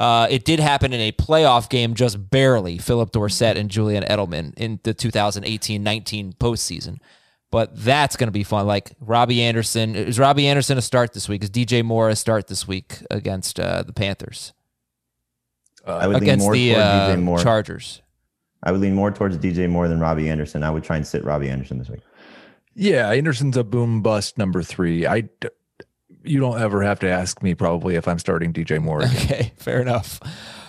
[0.00, 2.78] Uh, it did happen in a playoff game, just barely.
[2.78, 7.00] Phillip Dorsett and Julian Edelman in the 2018-19 postseason,
[7.50, 8.66] but that's going to be fun.
[8.66, 11.44] Like Robbie Anderson is Robbie Anderson a start this week?
[11.44, 14.54] Is DJ Moore a start this week against uh, the Panthers?
[15.86, 17.38] I would lean against more the uh, DJ Moore.
[17.38, 18.00] Chargers.
[18.62, 20.62] I would lean more towards DJ Moore than Robbie Anderson.
[20.62, 22.00] I would try and sit Robbie Anderson this week.
[22.74, 25.04] Yeah, Anderson's a boom bust number three.
[25.04, 25.48] I d-
[26.22, 29.02] you don't ever have to ask me probably if I'm starting DJ Moore.
[29.02, 29.16] again.
[29.16, 30.20] Okay, fair enough.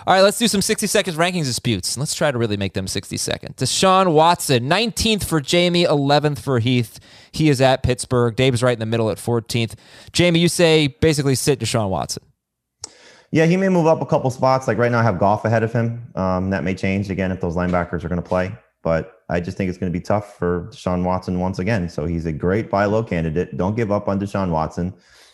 [0.04, 1.96] All right, let's do some 60 seconds rankings disputes.
[1.96, 3.54] Let's try to really make them 60 seconds.
[3.56, 6.98] Deshaun Watson, 19th for Jamie, 11th for Heath.
[7.30, 8.34] He is at Pittsburgh.
[8.34, 9.74] Dave's right in the middle at 14th.
[10.12, 12.24] Jamie, you say basically sit Deshaun Watson.
[13.30, 14.68] Yeah, he may move up a couple spots.
[14.68, 16.06] Like right now, I have Goff ahead of him.
[16.16, 18.52] Um, that may change again if those linebackers are going to play.
[18.82, 21.88] But I just think it's going to be tough for Deshaun Watson once again.
[21.88, 23.56] So he's a great buy low candidate.
[23.56, 24.92] Don't give up on Deshaun Watson,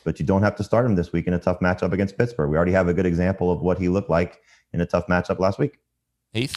[0.08, 2.48] but you don't have to start him this week in a tough matchup against Pittsburgh.
[2.48, 4.40] We already have a good example of what he looked like
[4.72, 5.76] in a tough matchup last week.
[6.32, 6.56] Heath?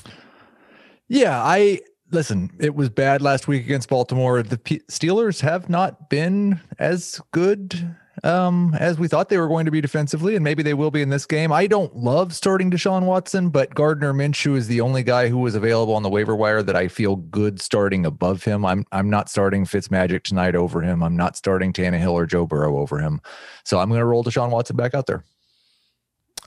[1.10, 2.52] Yeah, I listen.
[2.62, 4.42] It was bad last week against Baltimore.
[4.42, 9.66] The P- Steelers have not been as good um, as we thought they were going
[9.66, 11.52] to be defensively, and maybe they will be in this game.
[11.52, 15.56] I don't love starting Deshaun Watson, but Gardner Minshew is the only guy who was
[15.56, 18.66] available on the waiver wire that I feel good starting above him.
[18.66, 21.02] I'm I'm not starting Fitzmagic tonight over him.
[21.04, 23.22] I'm not starting Tannehill or Joe Burrow over him.
[23.64, 25.24] So I'm going to roll Deshaun Watson back out there.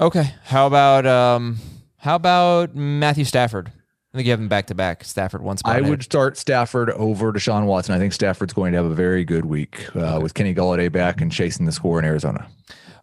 [0.00, 0.34] Okay.
[0.44, 1.58] How about um
[1.98, 3.72] how about Matthew Stafford?
[4.14, 5.02] I think you have him back to back.
[5.02, 5.64] Stafford once.
[5.64, 5.74] More.
[5.74, 7.96] I would start Stafford over Deshaun Watson.
[7.96, 11.20] I think Stafford's going to have a very good week uh, with Kenny Golladay back
[11.20, 12.46] and chasing the score in Arizona.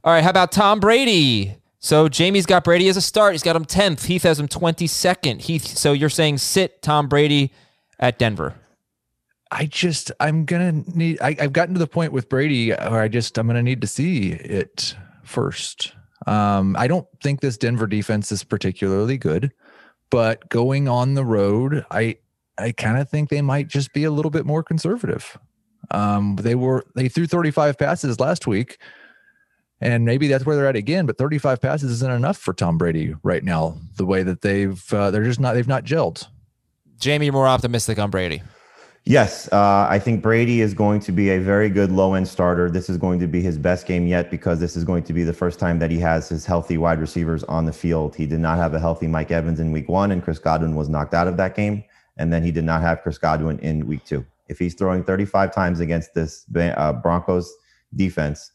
[0.06, 1.58] All right, how about Tom Brady?
[1.80, 3.34] So Jamie's got Brady as a start.
[3.34, 4.06] He's got him 10th.
[4.06, 5.42] Heath has him 22nd.
[5.42, 7.52] Heath, so you're saying sit Tom Brady
[8.00, 8.56] at Denver.
[9.52, 11.20] I just I'm gonna need.
[11.20, 13.88] I, I've gotten to the point with Brady where I just I'm gonna need to
[13.88, 15.92] see it first.
[16.26, 19.52] Um, I don't think this Denver defense is particularly good,
[20.12, 22.18] but going on the road, I
[22.60, 25.40] I kind of think they might just be a little bit more conservative.
[25.90, 28.78] Um, they were they threw 35 passes last week,
[29.80, 31.08] and maybe that's where they're at again.
[31.08, 33.78] But 35 passes isn't enough for Tom Brady right now.
[33.98, 36.28] The way that they've uh, they're just not they've not gelled.
[37.00, 38.44] Jamie, you're more optimistic on Brady.
[39.06, 42.70] Yes, uh, I think Brady is going to be a very good low end starter.
[42.70, 45.24] This is going to be his best game yet because this is going to be
[45.24, 48.16] the first time that he has his healthy wide receivers on the field.
[48.16, 50.88] He did not have a healthy Mike Evans in week one, and Chris Godwin was
[50.88, 51.84] knocked out of that game.
[52.18, 54.24] And then he did not have Chris Godwin in week two.
[54.50, 57.52] If he's throwing 35 times against this uh, Broncos
[57.96, 58.52] defense,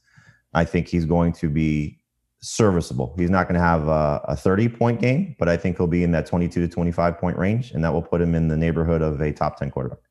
[0.54, 1.98] I think he's going to be
[2.38, 3.16] serviceable.
[3.18, 6.04] He's not going to have a, a 30 point game, but I think he'll be
[6.04, 9.02] in that 22 to 25 point range, and that will put him in the neighborhood
[9.02, 10.05] of a top 10 quarterback.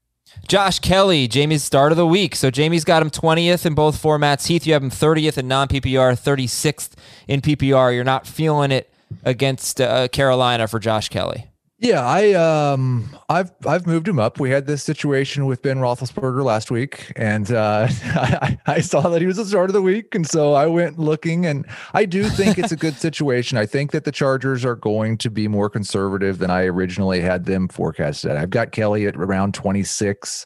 [0.47, 2.35] Josh Kelley, Jamie's start of the week.
[2.35, 4.47] So Jamie's got him 20th in both formats.
[4.47, 6.91] Heath, you have him 30th in non PPR, 36th
[7.27, 7.93] in PPR.
[7.93, 11.47] You're not feeling it against uh, Carolina for Josh Kelley.
[11.85, 14.39] Yeah, I um I've I've moved him up.
[14.39, 19.21] We had this situation with Ben Roethlisberger last week, and uh, I, I saw that
[19.21, 22.23] he was the start of the week, and so I went looking, and I do
[22.27, 23.59] think it's a good situation.
[23.59, 27.45] I think that the Chargers are going to be more conservative than I originally had
[27.45, 28.31] them forecasted.
[28.31, 30.43] I've got Kelley at around twenty six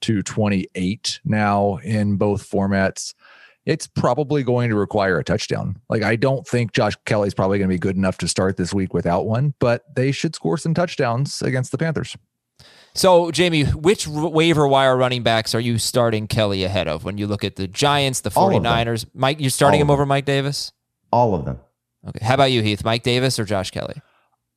[0.00, 3.14] to twenty eight now in both formats
[3.64, 5.78] it's probably going to require a touchdown.
[5.88, 8.74] Like I don't think Josh Kelley's probably going to be good enough to start this
[8.74, 12.16] week without one, but they should score some touchdowns against the Panthers.
[12.94, 17.26] So, Jamie, which waiver wire running backs are you starting Kelley ahead of when you
[17.26, 19.06] look at the Giants, the All of 49ers?
[19.14, 20.72] Mike, you're starting All him over Mike Davis?
[21.10, 21.58] All of them.
[22.06, 22.24] Okay.
[22.24, 22.84] How about you, Heath?
[22.84, 24.02] Mike Davis or Josh Kelley?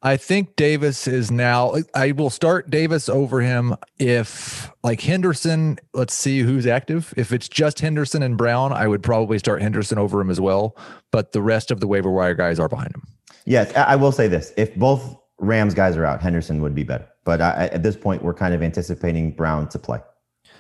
[0.06, 1.74] I think Davis is now.
[1.96, 5.80] I will start Davis over him if, like Henderson.
[5.96, 7.12] Let's see who's active.
[7.18, 10.78] If it's just Henderson and Brown, I would probably start Henderson over him as well.
[11.10, 13.02] But the rest of the waiver wire guys are behind him.
[13.46, 16.84] Yes, I I will say this: if both Rams guys are out, Henderson would be
[16.84, 17.08] better.
[17.24, 20.02] But I, at this point, we're kind of anticipating Brown to play.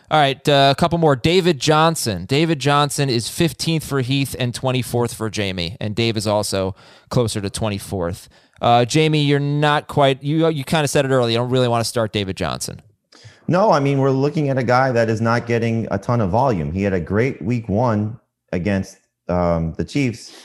[0.10, 1.15] All right, uh, a couple more.
[1.15, 2.25] David Johnson.
[2.25, 6.75] David Johnson is 15th for Heath and 24th for Jamie, and Dave is also
[7.10, 8.27] closer to 24th.
[8.62, 10.24] Uh, Jamie, you're not quite.
[10.24, 11.32] You you kind of said it earlier.
[11.32, 12.82] You don't really want to start David Johnson.
[13.48, 16.32] No, I mean we're looking at a guy that is not getting a ton of
[16.32, 16.72] volume.
[16.72, 18.20] He had a great week one
[18.52, 20.36] against um, the Chiefs,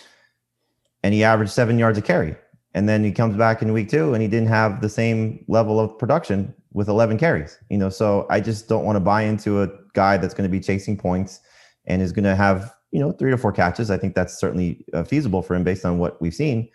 [1.02, 2.36] and he averaged seven yards a carry.
[2.74, 5.80] And then he comes back in week two, and he didn't have the same level
[5.80, 7.58] of production with 11 carries.
[7.68, 10.52] You know, so I just don't want to buy into a guy that's going to
[10.52, 11.40] be chasing points
[11.86, 13.90] and is going to have you know three to four catches.
[13.90, 16.68] I think that's certainly uh, feasible for him based on what we've seen.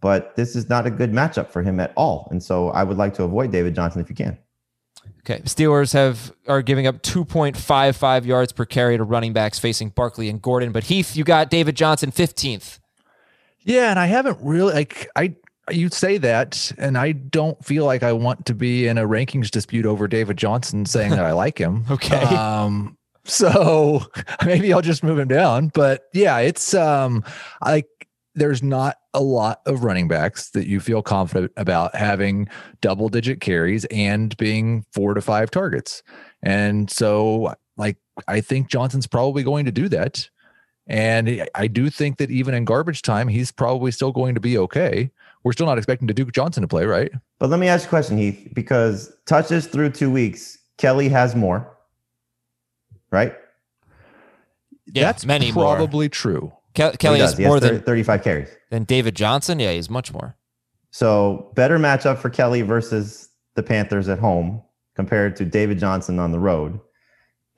[0.00, 2.96] But this is not a good matchup for him at all, and so I would
[2.96, 4.38] like to avoid David Johnson if you can.
[5.20, 5.40] Okay.
[5.42, 10.40] Steelers have are giving up 2.55 yards per carry to running backs facing Barkley and
[10.40, 10.72] Gordon.
[10.72, 12.78] But Heath, you got David Johnson 15th.
[13.60, 15.34] Yeah, and I haven't really like I
[15.70, 19.50] you say that, and I don't feel like I want to be in a rankings
[19.50, 21.84] dispute over David Johnson saying that I like him.
[21.90, 22.16] Okay.
[22.16, 24.02] Um so
[24.46, 25.68] maybe I'll just move him down.
[25.68, 27.22] But yeah, it's um
[27.64, 27.99] like
[28.40, 32.48] there's not a lot of running backs that you feel confident about having
[32.80, 36.02] double digit carries and being four to five targets.
[36.42, 37.98] And so, like,
[38.28, 40.30] I think Johnson's probably going to do that.
[40.86, 44.56] And I do think that even in garbage time, he's probably still going to be
[44.56, 45.10] okay.
[45.44, 47.12] We're still not expecting to Duke Johnson to play, right?
[47.40, 51.36] But let me ask you a question, Heath, because touches through two weeks, Kelley has
[51.36, 51.76] more,
[53.10, 53.34] right?
[54.86, 55.76] Yeah, That's many more.
[55.76, 56.54] probably true.
[56.74, 57.30] Ke- Kelley does.
[57.30, 58.48] has He has more thir- than, 35 carries.
[58.70, 59.58] than David Johnson.
[59.60, 60.36] Yeah, he's much more.
[60.90, 64.62] So better matchup for Kelley versus the Panthers at home
[64.96, 66.78] compared to David Johnson on the road.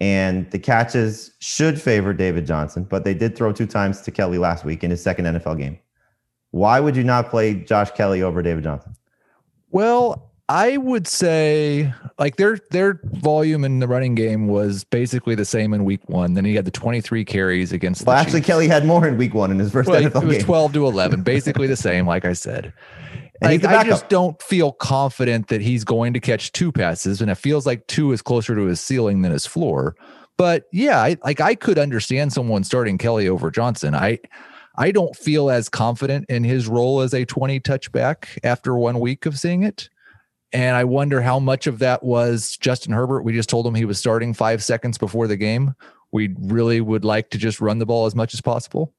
[0.01, 4.39] And the catches should favor David Johnson, but they did throw two times to Kelley
[4.39, 5.79] last week in his second NFL game.
[6.51, 8.95] Why would you not play Josh Kelley over David Johnson?
[9.71, 15.45] Well, I would say like their their volume in the running game was basically the
[15.45, 16.35] same in week one.
[16.35, 18.47] Then he had the 23 carries against Well, the actually, Chiefs.
[18.49, 20.47] Kelley had more in week one in his first Well, NFL it was game.
[20.47, 22.73] 12 to 11, basically the same, like I said.
[23.41, 27.35] Like, I just don't feel confident that he's going to catch two passes, and it
[27.35, 29.97] feels like two is closer to his ceiling than his floor.
[30.37, 33.95] But yeah, I, like I could understand someone starting Kelley over Johnson.
[33.95, 34.19] I
[34.77, 39.27] I don't feel as confident in his role as a 20 touchback after one week
[39.27, 39.89] of seeing it.
[40.53, 43.23] And I wonder how much of that was Justin Herbert.
[43.23, 45.75] We just told him he was starting five seconds before the game.
[46.11, 48.93] We really would like to just run the ball as much as possible.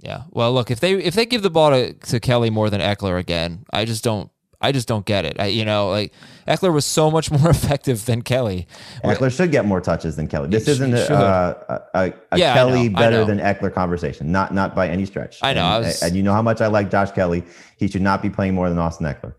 [0.00, 0.24] Yeah.
[0.30, 3.18] Well, look, if they if they give the ball to, to Kelley more than Ekeler
[3.18, 5.38] again, I just don't I just don't get it.
[5.38, 6.12] I, you know, like
[6.48, 8.66] Ekeler was so much more effective than Kelley.
[9.04, 10.48] Ekeler should get more touches than Kelley.
[10.48, 14.32] This He isn't he a, uh, a, a, a Yeah, Kelley better than Ekeler conversation.
[14.32, 15.38] Not not by any stretch.
[15.42, 17.44] I know, I was- and you know how much I like Josh Kelley.
[17.76, 19.34] He should not be playing more than Austin Ekeler.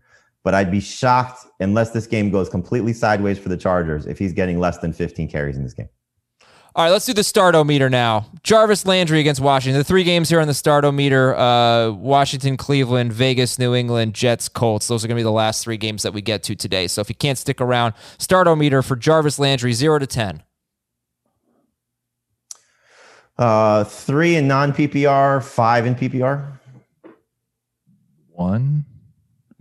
[0.46, 4.32] But I'd be shocked unless this game goes completely sideways for the Chargers if he's
[4.32, 5.88] getting less than 15 carries in this game.
[6.76, 8.26] All right, let's do the startometer now.
[8.44, 9.80] Jarvis Landry against Washington.
[9.80, 14.86] The three games here on the startometer: uh, Washington, Cleveland, Vegas, New England, Jets, Colts.
[14.86, 16.86] Those are going to be the last three games that we get to today.
[16.86, 20.44] So if you can't stick around, startometer for Jarvis Landry zero to ten.
[23.36, 26.60] Uh, three in non PPR, five in PPR.
[28.28, 28.84] One.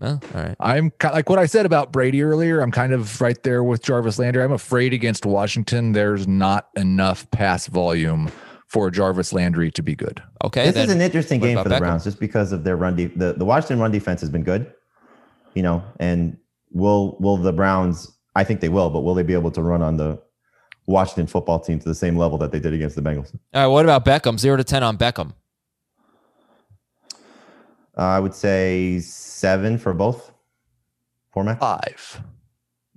[0.02, 0.56] Oh, all right.
[0.60, 2.60] I'm ki- like what I said about Brady earlier.
[2.60, 4.44] I'm kind of right there with Jarvis Landry.
[4.44, 8.30] I'm afraid against Washington, there's not enough pass volume
[8.68, 10.22] for Jarvis Landry to be good.
[10.44, 10.70] Okay.
[10.70, 11.80] This is an interesting game for the Beckham?
[11.80, 12.96] Browns just because of their run.
[12.96, 14.74] De- the the Washington run defense has been good,
[15.54, 16.38] you know, and
[16.72, 18.12] will will the Browns?
[18.36, 20.22] I think they will, but will they be able to run on the
[20.88, 23.34] Washington football team to the same level that they did against the Bengals?
[23.54, 23.68] All right.
[23.68, 24.38] What about Beckham?
[24.38, 25.34] Zero to ten on Beckham.
[27.98, 30.32] Uh, I would say seven for both
[31.36, 31.60] formats.
[31.60, 32.22] Five.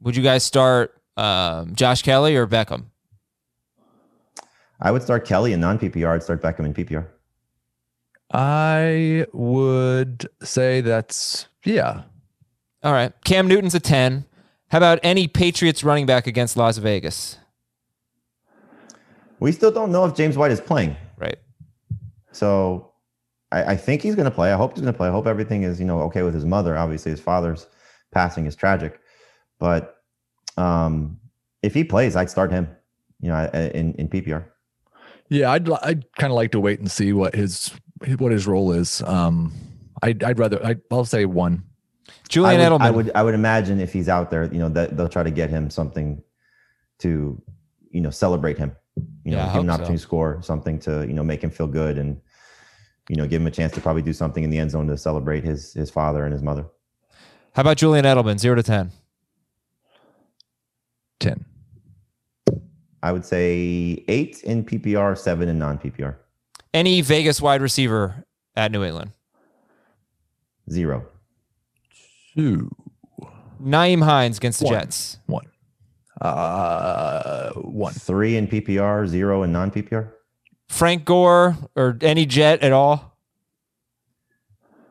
[0.00, 2.86] Would you guys start um, Josh Kelley or Beckham?
[4.80, 6.14] I would start Kelley in non PPR.
[6.14, 7.06] I'd start Beckham in PPR.
[8.32, 12.02] I would say that's yeah.
[12.82, 13.12] All right.
[13.24, 14.24] Cam Newton's a 10.
[14.70, 17.38] How about any Patriots running back against Las Vegas?
[19.40, 21.38] We still don't know if James White is playing, Right.
[22.32, 22.87] so
[23.50, 24.52] I, I think he's going to play.
[24.52, 25.08] I hope he's going to play.
[25.08, 26.76] I hope everything is you know okay with his mother.
[26.76, 27.66] Obviously, his father's
[28.12, 29.00] passing is tragic,
[29.58, 29.96] but
[30.56, 31.18] um,
[31.62, 32.68] if he plays, I'd start him.
[33.20, 34.44] You know, in in PPR.
[35.28, 37.72] Yeah, I'd I'd kind of like to wait and see what his
[38.18, 39.02] what his role is.
[39.02, 39.52] Um,
[40.02, 41.64] I'd I'd rather I, I'll say one.
[42.08, 42.80] I Julian would, Edelman.
[42.80, 45.30] I would I would imagine if he's out there, you know, that they'll try to
[45.30, 46.22] get him something
[47.00, 47.40] to,
[47.90, 48.74] you know, celebrate him.
[49.24, 50.02] You know, Yeah, give him an hope opportunity so.
[50.02, 52.20] to score, something to, you know, make him feel good and,
[53.08, 54.96] you know, give him a chance to probably do something in the end zone to
[54.96, 56.66] celebrate his his father and his mother.
[57.54, 58.38] How about Julian Edelman?
[58.38, 58.92] Zero to 10.
[61.18, 61.44] Ten.
[63.02, 66.16] I would say eight in PPR, seven in non PPR.
[66.74, 68.24] Any Vegas wide receiver
[68.56, 69.12] at New England?
[70.70, 71.06] Zero.
[72.36, 72.70] Two,
[73.60, 74.74] Nyheim Hines against the One.
[74.74, 75.18] Jets.
[75.26, 75.46] one,
[76.20, 77.94] uh, one.
[77.94, 80.10] Three in PPR, zero in non PPR.
[80.68, 83.16] Frank Gore or any Jet at all?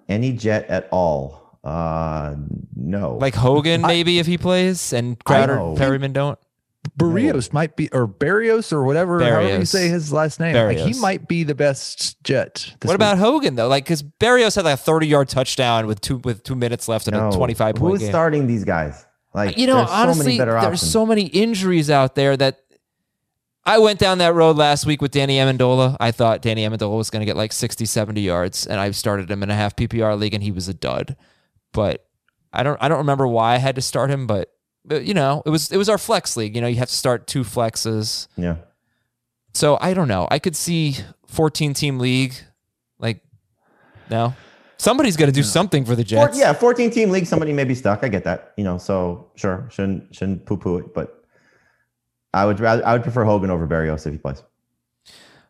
[0.10, 1.60] Any jet at all?
[1.64, 2.36] Uh,
[2.76, 3.18] no.
[3.18, 5.76] Like Hogan, maybe if he plays, and Crowder, know.
[5.76, 6.40] Perriman don't.
[6.96, 10.56] Barrios might be, or Barrios, or whatever, however you say his last name.
[10.56, 12.72] Like, he might be the best Jet.
[12.80, 13.18] this What about.
[13.18, 13.68] Hogan though?
[13.68, 17.14] Like, because Barrios had like a thirty-yard touchdown with two with two minutes left in
[17.14, 17.28] no.
[17.28, 18.10] a twenty-five point Who's game.
[18.10, 19.06] starting these guys?
[19.34, 20.90] Like, you know, honestly, so there's options.
[20.90, 22.62] so many injuries out there that
[23.68, 25.98] I went down that road last week with Danny Amendola.
[26.00, 29.30] I thought Danny Amendola was going to get like 60, 70 yards, and I started
[29.30, 31.18] him in a half PPR league, and he was a dud.
[31.74, 32.08] But
[32.54, 34.54] I don't, I don't remember why I had to start him, but,
[34.86, 36.56] but you know, it was, it was our flex league.
[36.56, 38.30] You know, you have to start two flexes.
[38.38, 38.56] yeah.
[39.54, 40.28] So I don't know.
[40.32, 40.96] I could see
[41.26, 42.36] 14 team league,
[43.00, 43.22] like,
[44.10, 44.34] no.
[44.78, 46.40] Somebody's going to do something for the Four, Jets.
[46.40, 48.04] yeah, 14 team league, somebody may be stuck.
[48.04, 48.54] I get that.
[48.56, 51.17] You know, so sure, shouldn't shouldn't poo poo it, but
[52.34, 54.44] I would rather I would prefer Hogan over Barrios if he plays.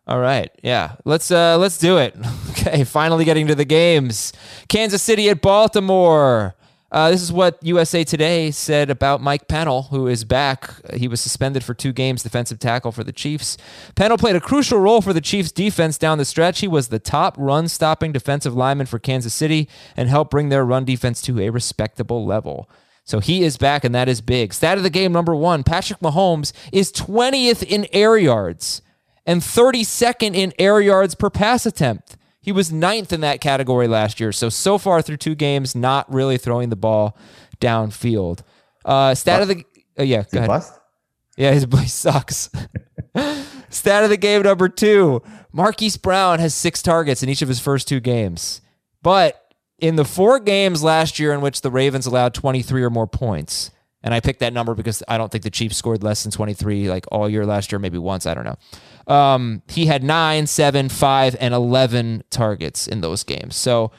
[0.07, 0.49] All right.
[0.63, 0.95] Yeah.
[1.05, 2.15] Let's uh let's do it.
[2.67, 4.33] Okay, finally getting to the games.
[4.67, 6.55] Kansas City at Baltimore.
[6.91, 10.73] Uh, this is what USA Today said about Mike Pennel, who is back.
[10.93, 13.57] He was suspended for two games, defensive tackle for the Chiefs.
[13.95, 16.61] Pennel played a crucial role for the Chiefs' defense down the stretch.
[16.61, 20.65] He was the top run stopping defensive lineman for Kansas City and helped bring their
[20.65, 22.69] run defense to a respectable level.
[23.07, 24.53] So he is back, and that is big.
[24.53, 28.81] Stat of the game number one Patrick Mahomes is 20th in air yards
[29.25, 32.17] and 32nd in air yards per pass attempt.
[32.41, 34.33] He was ninth in that category last year.
[34.33, 37.17] So, so far through two games, not really throwing the ball
[37.61, 38.41] downfield.
[38.83, 39.63] Uh, stat of the.
[39.97, 40.47] Uh, yeah, go ahead.
[40.49, 40.77] bust?
[41.37, 42.49] Yeah, his boy sucks.
[43.69, 47.59] Stat of the game number two Marquise Brown has six targets in each of his
[47.59, 48.61] first two games.
[49.01, 49.46] But
[49.79, 53.71] in the four games last year in which the Ravens allowed 23 or more points,
[54.03, 56.89] and I picked that number because I don't think the Chiefs scored less than 23
[56.89, 59.13] like all year last year, maybe once, I don't know.
[59.13, 63.55] Um, he had nine, seven, five, and 11 targets in those games.
[63.55, 63.91] So,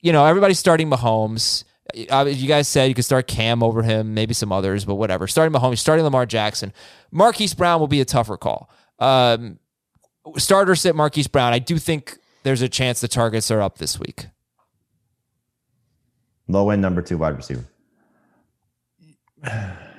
[0.00, 1.64] you know, everybody's starting Mahomes.
[1.94, 5.26] You guys said you could start Cam over him, maybe some others, but whatever.
[5.26, 6.72] Starting Mahomes, starting Lamar Jackson.
[7.10, 8.70] Marquise Brown will be a tougher call.
[9.00, 9.58] Um,
[10.36, 11.52] starter sit Marquise Brown.
[11.52, 14.26] I do think there's a chance the targets are up this week.
[16.50, 17.64] Low end number two wide receiver.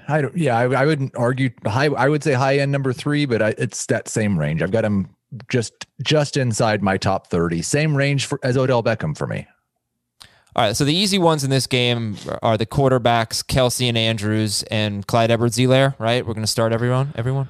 [0.07, 0.35] I don't.
[0.35, 1.85] Yeah, I, I wouldn't argue high.
[1.87, 4.61] I would say high end number three, but I, it's that same range.
[4.61, 5.09] I've got him
[5.49, 5.73] just
[6.03, 7.61] just inside my top thirty.
[7.61, 9.47] Same range for as Odell Beckham for me.
[10.53, 14.63] All right, so the easy ones in this game are the quarterbacks, Kelce and Andrews,
[14.63, 15.97] and Clyde Edwards-Helaire.
[15.97, 17.13] Right, we're going to start everyone.
[17.15, 17.47] Everyone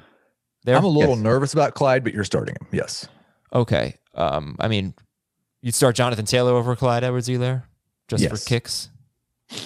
[0.62, 0.76] there.
[0.76, 1.24] I'm a little Yes.
[1.24, 2.68] nervous about Clyde, but you're starting him.
[2.70, 3.08] Yes.
[3.52, 3.96] Okay.
[4.14, 4.94] Um, I mean,
[5.62, 7.64] you'd start Jonathan Taylor over Clyde Edwards-Helaire
[8.18, 8.30] just Yes.
[8.44, 8.88] for kicks.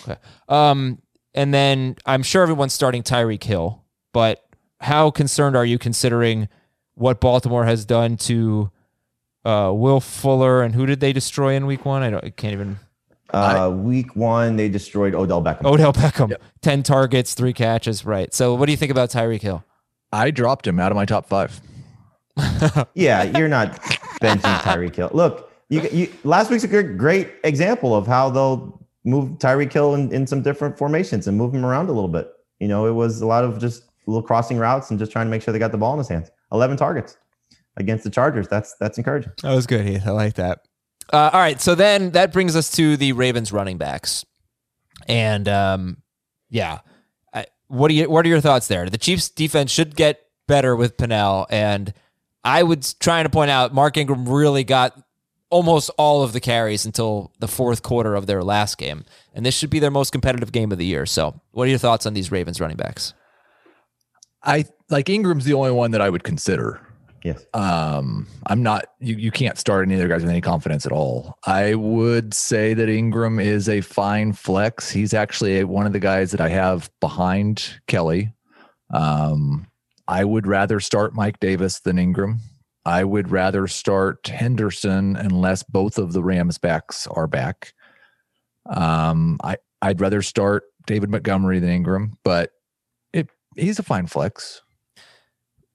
[0.03, 0.16] Okay.
[0.49, 1.01] Um,
[1.34, 3.82] and then I'm sure everyone's starting Tyreek Hill,
[4.12, 4.44] but
[4.80, 6.49] how concerned are you considering
[6.94, 8.70] what Baltimore has done to
[9.44, 12.03] uh, Will Fuller and who did they destroy in Week One?
[12.03, 12.24] I don't.
[12.24, 12.78] I can't even.
[13.34, 15.66] Uh, week one, they destroyed Odell Beckham.
[15.66, 18.05] Odell Beckham, ten targets, three catches.
[18.05, 18.32] Right.
[18.32, 19.64] So, what do you think about Tyreek Hill?
[20.12, 21.61] I dropped him out of my top five.
[22.94, 23.72] Yeah, you're not
[24.22, 25.11] benching Tyreek Hill.
[25.12, 30.12] Look, you, you last week's a great, example of how they'll move Tyreek Hill in,
[30.12, 32.30] in some different formations and move him around a little bit.
[32.60, 35.30] You know, it was a lot of just little crossing routes and just trying to
[35.30, 36.30] make sure they got the ball in his hands.
[36.52, 37.16] Eleven targets
[37.76, 38.48] against the Chargers.
[38.48, 39.32] That's that's encouraging.
[39.42, 40.06] That was good, Heath.
[40.06, 40.60] I like that.
[41.12, 44.24] Uh, all right, so then that brings us to the Ravens running backs,
[45.06, 46.02] and um,
[46.50, 46.80] yeah,
[47.32, 48.10] I, what do you?
[48.10, 48.88] What are your thoughts there?
[48.90, 51.92] The Chiefs' defense should get better with Pennel, and
[52.42, 55.00] I was trying to point out Mark Ingram really got
[55.51, 59.57] almost all of the carries until the fourth quarter of their last game, and this
[59.57, 61.07] should be their most competitive game of the year.
[61.07, 63.14] So, what are your thoughts on these Ravens running backs?
[64.42, 66.80] I like Ingram's the only one that I would consider.
[67.24, 67.44] Yes.
[67.55, 70.92] Um, I'm not you you can't start any of other guys with any confidence at
[70.92, 71.36] all.
[71.44, 74.90] I would say that Ingram is a fine flex.
[74.90, 78.32] He's actually a, one of the guys that I have behind Kelley.
[78.94, 79.66] Um,
[80.07, 82.38] I would rather start Mike Davis than Ingram.
[82.87, 87.74] I would rather start Henderson unless both of the Rams backs are back.
[88.64, 92.53] Um, I I'd rather start David Montgomery than Ingram, but
[93.12, 94.62] it he's a fine flex.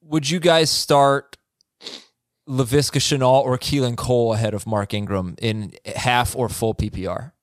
[0.04, 1.36] Would you guys start
[2.48, 7.34] Laviska Shenault or Keelan Cole ahead of Mark Ingram in half or full PPR?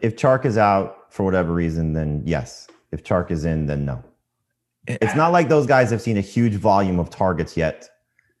[0.00, 2.66] If Chark is out for whatever reason, then yes.
[2.92, 4.02] If Chark is in, then no.
[4.86, 7.88] It's not like those guys have seen a huge volume of targets yet.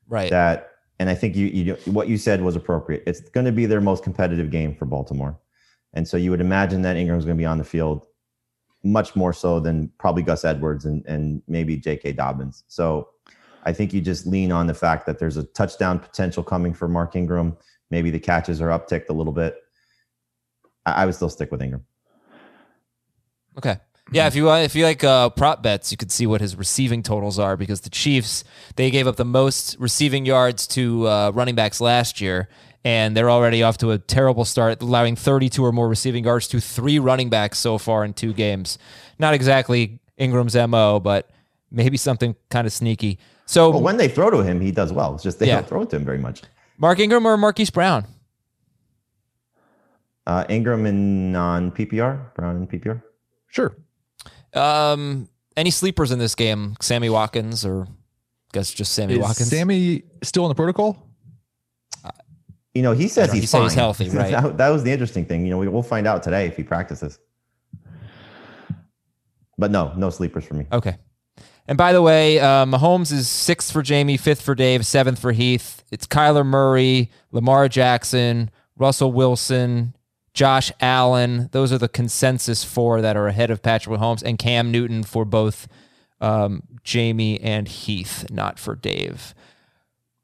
[0.08, 0.30] Right.
[0.30, 3.02] That and I think you you what you said was appropriate.
[3.06, 5.38] It's going to be their most competitive game for Baltimore,
[5.94, 8.06] and so you would imagine that Ingram's going to be on the field
[8.84, 12.12] much more so than probably Gus Edwards and and maybe J.K.
[12.12, 12.64] Dobbins.
[12.68, 13.08] So
[13.64, 16.88] I think you just lean on the fact that there's a touchdown potential coming for
[16.88, 17.56] Mark Ingram.
[17.90, 19.56] Maybe the catches are upticked a little bit.
[20.84, 21.84] I, I would still stick with Ingram.
[23.56, 23.78] Okay.
[24.10, 26.56] Yeah, if you uh, if you like uh, prop bets, you could see what his
[26.56, 28.44] receiving totals are because the Chiefs
[28.76, 32.48] they gave up the most receiving yards to uh, running backs last year,
[32.84, 36.60] and they're already off to a terrible start, allowing 32 or more receiving yards to
[36.60, 38.76] three running backs so far in two games.
[39.18, 41.30] Not exactly Ingram's mo, but
[41.70, 43.18] maybe something kind of sneaky.
[43.46, 45.14] So well, when they throw to him, he does well.
[45.14, 45.56] It's just they yeah.
[45.56, 46.42] don't throw it to him very much.
[46.78, 48.06] Mark Ingram or Marquise Brown?
[50.26, 53.02] Uh, Ingram in non PPR, Brown in PPR.
[53.48, 53.76] Sure.
[54.54, 56.76] Um, any sleepers in this game?
[56.80, 57.88] Sammy Watkins or I
[58.52, 59.50] guess just Sammy Is Watkins?
[59.50, 61.08] Sammy still in the protocol?
[62.74, 63.64] You know, he says he's he fine.
[63.64, 64.30] he's healthy, right?
[64.30, 65.44] that, that, was the interesting thing.
[65.44, 67.18] You know, we, we'll find out today if he practices.
[69.58, 70.66] But no, no sleepers for me.
[70.72, 70.96] Okay.
[71.68, 75.32] And by the way, uh, Mahomes is sixth for Jamie, fifth for Dave, seventh for
[75.32, 75.84] Heath.
[75.90, 79.94] It's Kyler Murray, Lamar Jackson, Russell Wilson,
[80.34, 81.48] Josh Allen.
[81.52, 85.24] Those are the consensus four that are ahead of Patrick Mahomes and Cam Newton for
[85.24, 85.68] both
[86.20, 89.34] um, Jamie and Heath, not for Dave.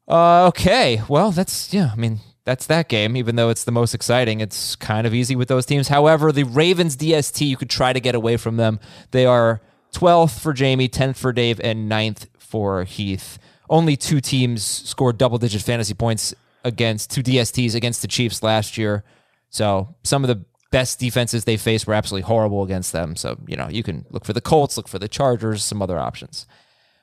[0.07, 1.91] Uh, okay, well, that's yeah.
[1.93, 3.15] I mean, that's that game.
[3.15, 5.89] Even though it's the most exciting, it's kind of easy with those teams.
[5.89, 8.79] However, the Ravens DST, you could try to get away from them.
[9.11, 9.61] They are
[9.93, 13.37] 12th for Jamie, 10th for Dave, and 9th for Heath.
[13.69, 16.33] Only two teams scored double digit fantasy points
[16.63, 19.03] against two DSTs against the Chiefs last year.
[19.49, 23.15] So some of the best defenses they faced were absolutely horrible against them.
[23.15, 25.99] So, you know, you can look for the Colts, look for the Chargers, some other
[25.99, 26.45] options.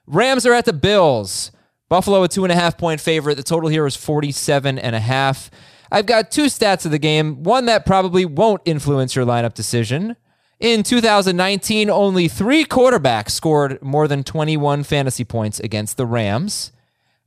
[0.06, 1.50] Rams are at the Bills.
[1.88, 3.36] Buffalo, a two and a half point favorite.
[3.36, 5.50] The total here is 47 and a half.
[5.90, 7.42] I've got two stats of the game.
[7.44, 10.16] One that probably won't influence your lineup decision.
[10.58, 16.72] In 2019, only three quarterbacks scored more than 21 fantasy points against the Rams.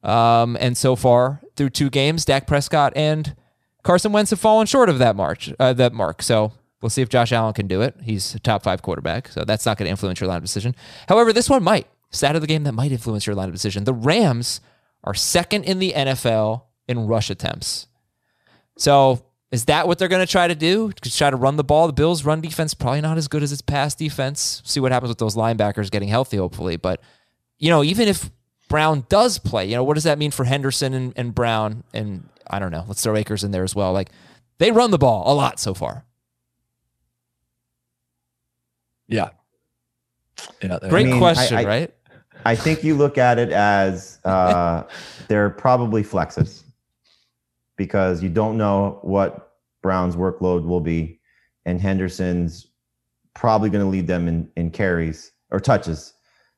[0.03, 3.35] Um, and so far, through two games, Dak Prescott and
[3.89, 6.21] Carson Wentz have fallen short of that march, uh, that mark.
[6.21, 7.95] So we'll see if Josh Allen can do it.
[8.03, 10.75] He's a top five quarterback, so that's not going to influence your line of decision.
[11.07, 11.87] However, this one might.
[12.11, 13.85] Stat of the game that might influence your line of decision.
[13.85, 14.61] The Rams
[15.03, 17.87] are second in the NFL in rush attempts.
[18.77, 20.91] So is that what they're going to try to do?
[20.91, 21.87] To try to run the ball.
[21.87, 24.61] The Bills' run defense probably not as good as its past defense.
[24.65, 26.77] See what happens with those linebackers getting healthy, hopefully.
[26.77, 27.01] But
[27.57, 28.29] you know, even if
[28.67, 32.29] Brown does play, you know, what does that mean for Henderson and, and Brown and
[32.49, 32.85] I don't know.
[32.87, 33.93] Let's throw Akers in there as well.
[33.93, 34.09] Like
[34.57, 36.05] they run the ball a lot so far.
[39.07, 39.29] Yeah.
[40.61, 40.79] Yeah.
[40.89, 41.93] Great I mean, question, I, I, right?
[42.45, 44.83] I think you look at it as uh,
[45.27, 46.63] they're probably flexes
[47.75, 51.19] because you don't know what Brown's workload will be,
[51.65, 52.67] and Henderson's
[53.33, 56.13] probably going to lead them in, in carries or touches,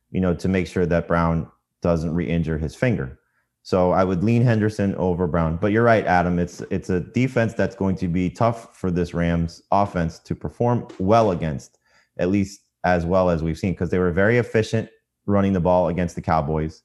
[0.10, 1.50] you know, to make sure that Brown
[1.82, 3.20] doesn't re-injure his finger.
[3.64, 5.58] So I would lean Henderson over Brown.
[5.58, 6.40] But you're right, Adam.
[6.40, 10.88] It's it's a defense that's going to be tough for this Rams offense to perform
[11.00, 11.78] well against,
[12.18, 14.90] at least as well as we've seen, because they were very efficient
[15.28, 16.82] running the ball against the Cowboys.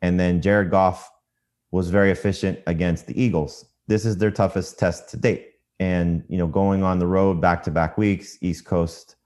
[0.00, 1.10] And then Jared Goff
[1.70, 3.66] was very efficient against the Eagles.
[3.86, 5.48] This is their toughest test to date.
[5.78, 9.16] And you know, going on the road back to back weeks, East Coast,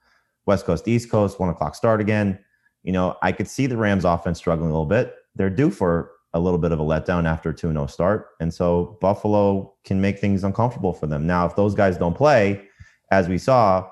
[0.46, 2.38] West Coast, East Coast, one o'clock start again.
[2.82, 5.14] You know, I could see the Rams offense struggling a little bit.
[5.36, 8.28] They're due for a little bit of a letdown after a 2 0 start.
[8.40, 11.26] And so Buffalo can make things uncomfortable for them.
[11.26, 12.62] Now, if those guys don't play,
[13.10, 13.88] as we saw,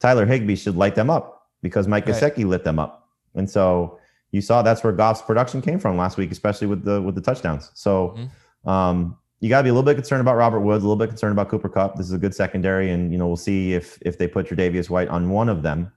[0.00, 2.14] Tyler Higbee should light them up because Mike right.
[2.14, 3.08] Gesicki lit them up.
[3.34, 3.98] And so
[4.32, 7.20] you saw that's where Goff's production came from last week, especially with the with the
[7.20, 7.70] touchdowns.
[7.74, 8.68] So mm-hmm.
[8.68, 11.08] um, you got to be a little bit concerned about Robert Woods, a little bit
[11.08, 11.96] concerned about Cooper Kupp.
[11.96, 14.90] This is a good secondary, and you know we'll see if if they put Tre'Davious
[14.90, 15.92] White on one of them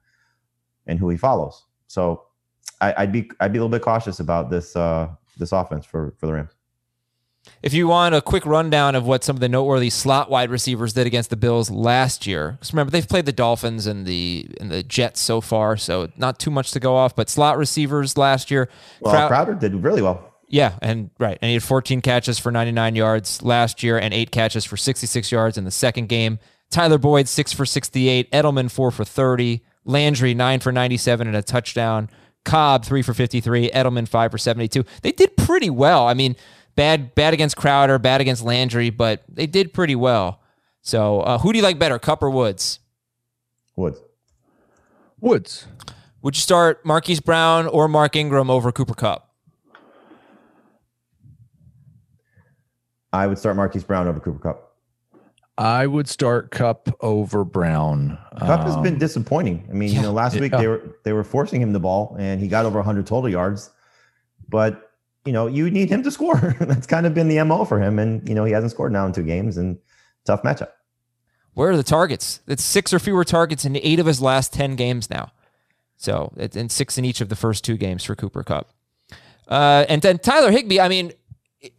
[0.87, 1.63] and who he follows.
[1.87, 2.23] So
[2.81, 6.13] I, would be I'd be a little bit cautious about this uh, this offense for
[6.19, 6.51] for the Rams.
[7.61, 10.93] If you want a quick rundown of what some of the noteworthy slot wide receivers
[10.93, 14.71] did against the Bills last year, because remember they've played the Dolphins and the and
[14.71, 17.15] the Jets so far, so not too much to go off.
[17.15, 18.69] But slot receivers last year,
[18.99, 20.31] well, Crow- Crowder did really well.
[20.47, 24.31] Yeah, and right, and he had 14 catches for 99 yards last year, and eight
[24.31, 26.39] catches for 66 yards in the second game.
[26.69, 31.41] Tyler Boyd six for 68, Edelman four for 30, Landry nine for 97 and a
[31.41, 32.09] touchdown.
[32.45, 34.85] Cobb three for 53, Edelman five for 72.
[35.01, 36.07] They did pretty well.
[36.07, 36.35] I mean,
[36.75, 40.41] bad bad against Crowder, bad against Landry, but they did pretty well.
[40.81, 42.79] So, uh, who do you like better, Kupp or Woods?
[43.75, 43.99] Woods.
[45.19, 45.67] Woods.
[46.21, 49.29] Would you start Marquise Brown or Mark Ingram over Cooper Kupp?
[53.11, 54.64] I would start Marquise Brown over Cooper Kupp.
[55.57, 58.17] I would start Kupp over Brown.
[58.39, 59.65] Kupp has been Um, disappointing.
[59.69, 60.57] I mean, you know, last week Yeah.
[60.59, 63.69] they were they were forcing him the ball, and he got over 100 total yards.
[64.49, 64.81] But
[65.23, 66.55] you know, you need him to score.
[66.59, 69.05] That's kind of been the mo for him, and you know, he hasn't scored now
[69.05, 69.77] in two games, and
[70.25, 70.69] tough matchup.
[71.53, 72.41] Where are the targets?
[72.47, 75.31] It's six or fewer targets in eight of his last 10 games now.
[75.95, 78.67] So, it's and six in each of the first two games for Cooper Kupp.
[79.47, 81.13] Uh, and then Tyler Higbee, I mean,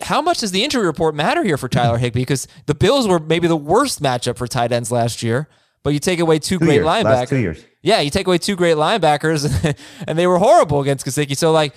[0.00, 2.20] how much does the injury report matter here for Tyler Higbee?
[2.20, 5.48] Because the Bills were maybe the worst matchup for tight ends last year,
[5.82, 7.28] but you take away two, Two great years, linebackers.
[7.28, 7.64] two years.
[7.82, 9.76] Yeah, you take away two great linebackers,
[10.08, 11.36] and they were horrible against Gesicki.
[11.36, 11.74] So, like,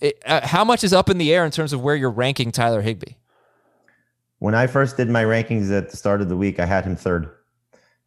[0.00, 2.50] it, uh, how much is up in the air in terms of where you're ranking
[2.50, 3.14] Tyler Higbee?
[4.38, 6.96] When I first did my rankings at the start of the week, I had him
[6.96, 7.30] third,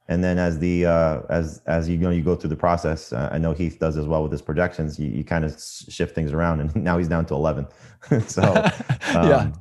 [0.10, 3.30] and then as the uh, as as you know you go through the process, uh,
[3.32, 4.98] I know Heath does as well with his projections.
[5.00, 7.68] You, you kind of shift things around, and now he's down to 11.
[8.28, 8.42] so
[9.14, 9.52] um, Yeah.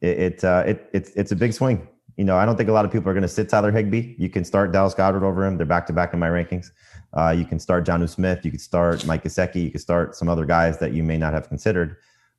[0.00, 1.88] it it, uh, it it's it's a big swing.
[2.16, 4.14] You know, I don't think a lot of people are going to sit Tyler Higbee.
[4.18, 5.56] You can start Dallas Goedert over him.
[5.58, 6.70] They're back to back in my rankings.
[7.12, 8.42] Uh, you can start Jonnu Smith.
[8.44, 9.64] You could start Mike Gesicki.
[9.64, 11.96] You could start some other guys that you may not have considered.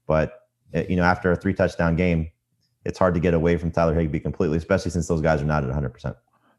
[0.08, 0.34] But
[0.76, 2.30] uh, you know, after a three touchdown game,
[2.86, 5.64] it's hard to get away from Tyler Higbee completely, especially since those guys are not
[5.64, 5.90] at 100.
[5.90, 6.16] percent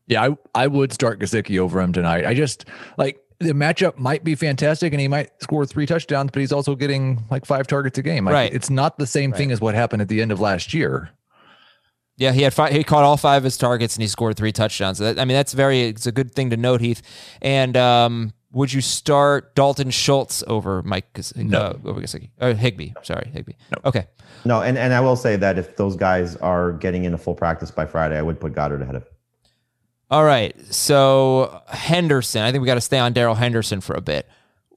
[0.09, 2.25] Yeah, I, I would start Gesicki over him tonight.
[2.27, 2.65] I just
[2.97, 6.75] like the matchup might be fantastic and he might score three touchdowns, but he's also
[6.75, 8.25] getting like five targets a game.
[8.25, 8.53] Like, Right.
[8.53, 11.11] It's not the same thing as what happened at the end of last year.
[12.17, 14.51] Yeah, he had five, he caught all five of his targets and he scored three
[14.51, 15.01] touchdowns.
[15.01, 17.01] I mean, that's very it's a good thing to note, Heath.
[17.41, 21.59] And um, would you start Dalton Schultz over Mike Gas- No.
[21.61, 22.31] uh, over Gesicki?
[22.41, 22.91] or Higbee?
[23.05, 23.53] Sorry, Higbee.
[23.71, 23.79] No.
[23.85, 24.09] Okay,
[24.45, 27.71] No, and and I will say that if those guys are getting into full practice
[27.71, 29.05] by Friday, I would put Goedert ahead of.
[30.11, 30.57] All right.
[30.73, 34.29] So Henderson, I think we got to stay on Darrell Henderson for a bit.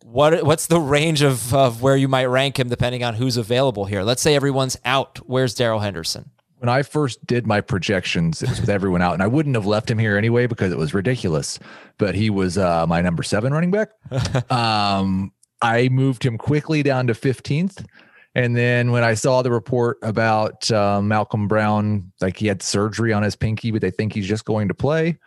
[0.04, 3.86] What what's the range of of where you might rank him depending on who's available
[3.86, 4.04] here?
[4.04, 5.20] Let's say everyone's out.
[5.26, 6.32] Where's Darrell Henderson?
[6.58, 9.66] When I first did my projections, it was with everyone out, and I wouldn't have
[9.66, 11.58] left him here anyway because it was ridiculous.
[11.98, 13.90] But he was uh, my number seven running back.
[14.52, 17.86] um, I moved him quickly down to 15th.
[18.34, 23.12] And then when I saw the report about uh, Malcolm Brown, like he had surgery
[23.12, 25.18] on his pinky, but they think he's just going to play.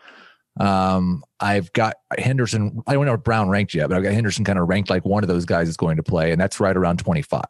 [0.59, 2.83] Um, I've got Henderson.
[2.87, 5.05] I don't know if Brown ranked yet, but I've got Henderson kind of ranked like
[5.05, 7.43] one of those guys is going to play, and that's right around 25.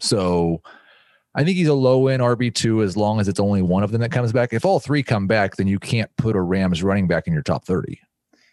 [0.00, 0.62] So
[1.34, 4.00] I think he's a low end RB2 as long as it's only one of them
[4.00, 4.52] that comes back.
[4.52, 7.42] If all three come back, then you can't put a Rams running back in your
[7.42, 8.00] top 30.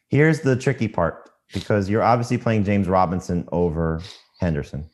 [0.10, 4.02] Here's the tricky part because you're obviously playing James Robinson over
[4.39, 4.89] Henderson.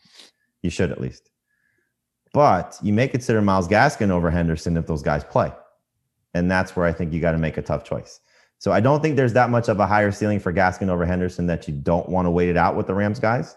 [0.61, 1.29] You should at least.
[2.33, 5.51] But you may consider Myles Gaskin over Henderson if those guys play.
[6.33, 8.19] And that's where I think you got to make a tough choice.
[8.59, 11.47] So I don't think there's that much of a higher ceiling for Gaskin over Henderson
[11.47, 13.55] that you don't want to wait it out with the Rams guys.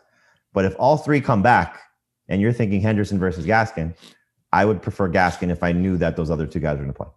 [0.53, 1.81] But if all three come back
[2.29, 3.95] and you're thinking Henderson versus Gaskin,
[4.53, 6.97] I would prefer Gaskin if I knew that those other two guys were going to
[6.97, 7.09] play.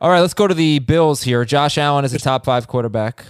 [0.00, 1.44] All right, let's go to the Bills here.
[1.44, 3.24] Josh Allen is a top five quarterback.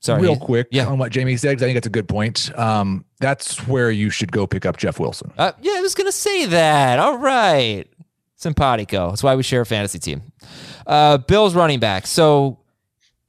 [0.00, 0.86] Sorry, Real quick Yeah.
[0.86, 2.56] on what Jamie said, 'cause I think that's a good point.
[2.56, 5.32] Um, that's where you should go pick up Jeff Wilson.
[5.36, 6.98] Uh, yeah, I was gonna say that.
[6.98, 7.84] All right,
[8.36, 9.08] simpatico.
[9.10, 10.22] That's why we share a fantasy team.
[10.86, 12.06] Uh, Bills running back.
[12.06, 12.58] So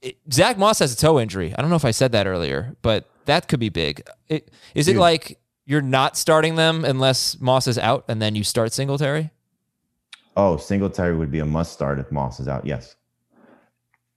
[0.02, 1.52] it, Zack Moss has a toe injury.
[1.56, 4.02] I don't know if I said that earlier, but that could be big.
[4.28, 5.00] It, is it Dude.
[5.00, 9.30] like you're not starting them unless Moss is out, and then you start Singletary?
[10.36, 12.64] Oh, Singletary would be a must start if Moss is out.
[12.64, 12.94] Yes.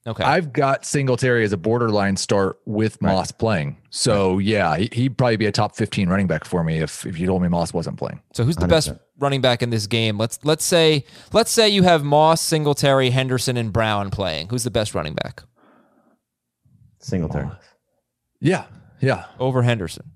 [0.07, 0.23] Okay.
[0.23, 3.13] I've got Singletary as a borderline start with Right.
[3.13, 3.77] Moss playing.
[3.91, 7.19] So yeah, he, he'd probably be a top 15 running back for me if, if
[7.19, 8.19] you told me Moss wasn't playing.
[8.33, 8.99] So who's the best 100%.
[9.19, 10.17] running back in this game?
[10.17, 14.49] Let's let's say let's say you have Moss, Singletary, Henderson, and Brown playing.
[14.49, 15.43] Who's the best running back
[16.99, 17.49] Singletary.
[18.39, 18.65] Yeah.
[19.01, 19.25] Yeah.
[19.39, 20.11] over Henderson?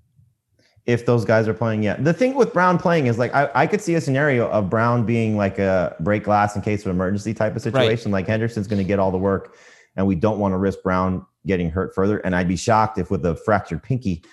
[0.85, 1.81] if those guys are playing.
[1.83, 1.95] Yeah.
[1.95, 5.05] The thing with Brown playing is like I, I could see a scenario of Brown
[5.05, 8.11] being like a break glass in case of emergency type of situation.
[8.11, 9.55] Like Henderson's going to get all the work,
[9.95, 12.19] and we don't want to risk Brown getting hurt further.
[12.19, 14.23] And I'd be shocked if with a fractured pinky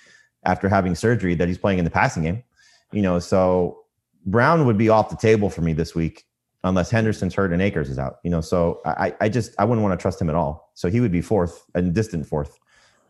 [0.45, 2.43] after having surgery that he's playing in the passing game.
[2.93, 3.83] You know, so
[4.27, 6.25] Brown would be off the table for me this week
[6.65, 8.19] unless Henderson's hurt and Akers is out.
[8.23, 10.71] You know, so I I just I wouldn't want to trust him at all.
[10.75, 12.59] So he would be fourth and distant fourth.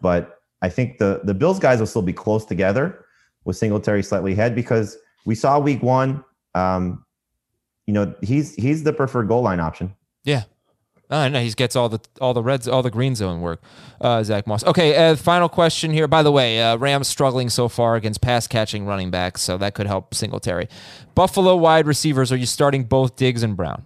[0.01, 3.05] But I think the the Bills guys will still be close together
[3.45, 6.25] with Singletary slightly ahead because we saw week one.
[6.55, 7.05] Um,
[7.87, 9.95] you know, he's he's the preferred goal line option.
[10.25, 10.45] Yeah.
[11.13, 13.63] Oh, no, he gets all the all the reds, all the green zone work.
[14.01, 14.65] Uh, Zack Moss.
[14.65, 16.09] Okay, uh, final question here.
[16.09, 19.75] By the way, uh, Rams struggling so far against pass catching running backs, so that
[19.75, 20.69] could help Singletary.
[21.15, 22.33] Buffalo wide receivers.
[22.33, 23.85] Are you starting both Diggs and Brown?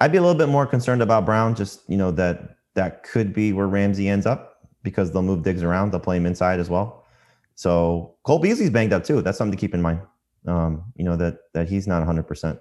[0.00, 1.54] I'd be a little bit more concerned about Brown.
[1.54, 4.48] Just you know that that could be where Ramsey ends up.
[4.82, 5.92] because they'll move Diggs around.
[5.92, 7.04] They'll play him inside as well.
[7.54, 9.20] So Cole Beasley's banged up too.
[9.22, 10.00] That's something to keep in mind.
[10.48, 12.24] Um, you know that that he's not 100.
[12.24, 12.58] percent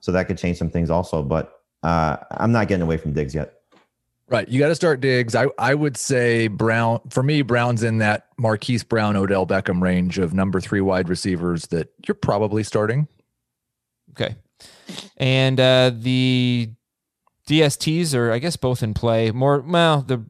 [0.00, 1.22] So that could change some things also.
[1.22, 3.54] But uh, I'm not getting away from Diggs yet.
[4.28, 4.48] Right.
[4.48, 5.34] You got to start Diggs.
[5.34, 10.18] I, I would say Brown, for me, Brown's in that Marquise Brown, Odell Beckham range
[10.18, 13.08] of number three wide receivers that you're probably starting.
[14.12, 14.36] Okay.
[15.16, 16.70] And uh, the
[17.48, 19.32] DSTs are, I guess, both in play.
[19.32, 20.24] More, well, the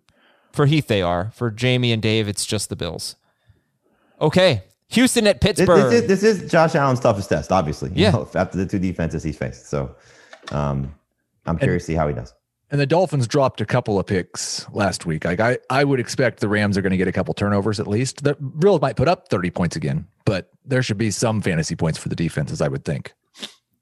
[0.53, 1.31] for Heath they are.
[1.35, 3.16] For Jamie and Dave, it's just the Bills.
[4.21, 4.64] Okay.
[4.91, 5.91] Houston at Pittsburgh.
[5.91, 7.91] this is, this is Josh Allen's toughest test, obviously.
[7.91, 8.11] you Yeah.
[8.11, 9.66] know, after the two defenses he's faced.
[9.68, 9.95] So
[10.53, 10.95] um,
[11.47, 12.34] I'm curious to see how he does.
[12.72, 15.24] And the Dolphins dropped a couple of picks last week.
[15.24, 17.88] Like I, I would expect the Rams are going to get a couple turnovers at
[17.88, 18.22] least.
[18.22, 21.99] The Bills might put up 30 points again, but there should be some fantasy points
[21.99, 23.12] for the defenses, I would think.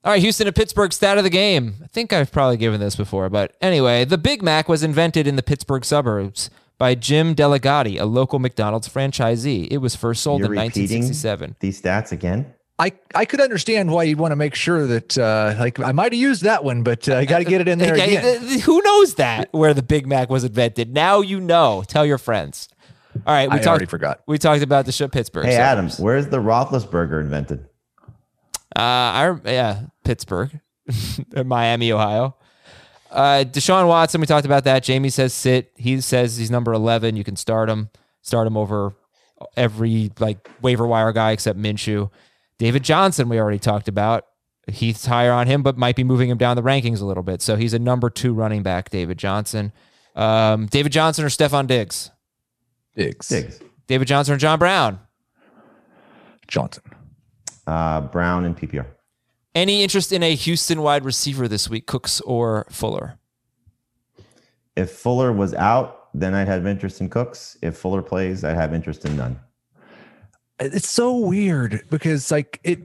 [0.03, 1.75] All right, Houston at Pittsburgh, stat of the game.
[1.83, 5.35] I think I've probably given this before, but anyway, the Big Mac was invented in
[5.35, 6.49] the Pittsburgh suburbs
[6.79, 9.67] by Jim Delligatti, a local McDonald's franchisee.
[9.69, 11.55] It was first sold You're in repeating 1967.
[11.59, 12.55] these stats again.
[12.79, 16.13] I, I could understand why you'd want to make sure that uh, like I might
[16.13, 18.39] have used that one, but uh, I got to get it in there Okay, again.
[18.39, 20.93] th- th- who knows that where the Big Mac was invented?
[20.93, 21.83] Now you know.
[21.85, 22.69] Tell your friends.
[23.27, 23.67] All right, we I talked.
[23.67, 24.21] already forgot.
[24.27, 25.45] We talked about the show Pittsburgh.
[25.45, 25.99] Hey, Adam, suburbs.
[26.01, 27.65] where's the Roethlisberger invented?
[28.73, 30.61] Uh, I yeah, Pittsburgh,
[31.45, 32.37] Miami, Ohio.
[33.11, 34.83] Uh, Deshaun Watson, we talked about that.
[34.83, 35.71] Jamie says sit.
[35.75, 37.15] He says he's number eleven.
[37.15, 37.89] You can start him.
[38.21, 38.93] Start him over
[39.57, 42.11] every like waiver wire guy except Minshew.
[42.57, 44.25] David Johnson, we already talked about.
[44.67, 47.41] Heath's higher on him, but might be moving him down the rankings a little bit.
[47.41, 48.89] So he's a number two running back.
[48.91, 49.71] David Johnson.
[50.15, 52.11] Um, David Johnson or Stefon Diggs.
[52.95, 53.27] Diggs.
[53.29, 54.99] Diggs, David Johnson or John Brown.
[56.47, 56.83] Johnson.
[57.65, 58.85] uh, Brown, and PPR.
[59.55, 63.17] Any interest in a Houston wide receiver this week, Cooks or Fuller?
[64.75, 67.57] If Fuller was out, then I'd have interest in Cooks.
[67.61, 69.39] If Fuller plays, I'd have interest in none.
[70.59, 72.81] It's so weird because like it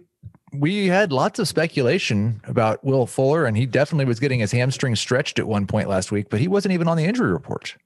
[0.53, 4.95] we had lots of speculation about Will Fuller and he definitely was getting his hamstring
[4.95, 7.77] stretched at one point last week, but he wasn't even on the injury report.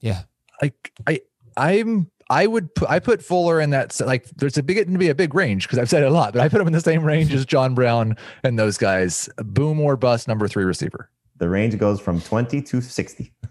[0.00, 0.22] Yeah.
[0.60, 1.20] Like I
[1.56, 5.08] I'm I would put I put Fuller in that like there's a big to be
[5.08, 6.80] a big range because I've said it a lot, but I put him in the
[6.80, 9.28] same range as John Brown and those guys.
[9.38, 11.08] Boom or bust number three receiver.
[11.38, 13.32] The range goes from 20 to 60.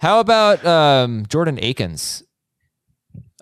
[0.00, 2.24] How about um, Jordan Akins?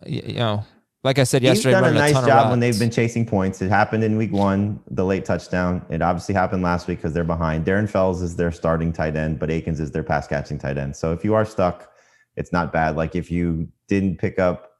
[0.05, 0.65] Y- You, know,
[1.03, 3.25] like I said He's yesterday, done a nice ton of job when they've been chasing
[3.27, 3.63] points.
[3.63, 5.85] It happened in week one, the late touchdown.
[5.91, 7.65] It obviously happened last week because they're behind.
[7.65, 10.95] Darren Fells is their starting tight end, but Akins is their pass catching tight end.
[10.95, 11.89] So if you are stuck,
[12.37, 12.97] it's not bad.
[12.97, 14.73] Like if you didn't pick up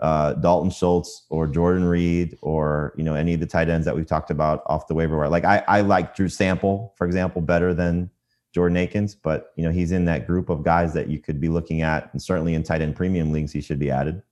[0.00, 3.96] uh, Dalton Schultz or Jordan Reed or you know any of the tight ends that
[3.96, 5.28] we've talked about off the waiver wire.
[5.28, 8.10] Like I, I like Drew Sample, for example, better than
[8.52, 11.48] Jordan Akins, but you know he's in that group of guys that you could be
[11.48, 14.22] looking at, and certainly in tight end premium leagues, he should be added.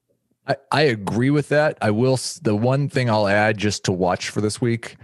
[0.47, 1.77] I, I agree with that.
[1.81, 2.19] I will.
[2.41, 4.97] The one thing I'll add just to watch for this week,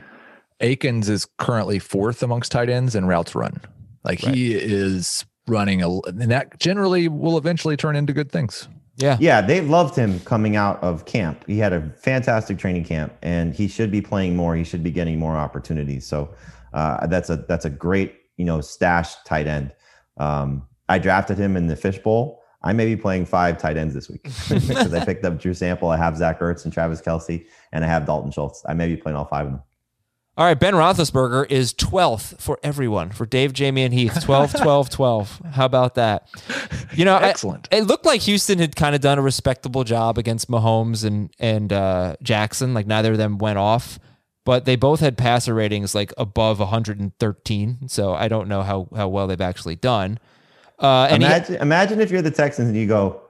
[0.59, 3.59] Akins is currently fourth amongst tight ends in routes run.
[4.03, 8.67] Like he is running a, and that generally will eventually turn into good things.
[8.95, 9.17] yeah.
[9.19, 11.43] Yeah, they loved him coming out of camp.
[11.47, 14.55] He had a fantastic training camp, and he should be playing more.
[14.55, 16.07] He should be getting more opportunities.
[16.07, 16.33] So
[16.73, 19.73] uh, that's a that's a great you know stash tight end.
[20.17, 22.41] Um, I drafted him in the fishbowl.
[22.63, 25.89] I may be playing five tight ends this week because I picked up Drew Sample.
[25.89, 28.63] I have Zach Ertz and Travis Kelce, and I have Dalton Schultz.
[28.67, 29.63] I may be playing all five of them.
[30.37, 34.23] All right, Ben Roethlisberger is 12th for everyone, for Dave, Jamie, and Heath.
[34.23, 35.41] 12, 12, 12.
[35.51, 36.27] How about that?
[36.95, 37.67] You know, I- Excellent.
[37.71, 41.71] it looked like Houston had kind of done a respectable job against Mahomes and and
[41.73, 42.73] uh, Jackson.
[42.73, 43.99] Like neither of them went off,
[44.45, 47.89] but they both had passer ratings like above 113.
[47.89, 50.17] So I don't know how how well they've actually done.
[50.79, 53.21] Uh, and he- imagine, imagine if you're the Texans and you go,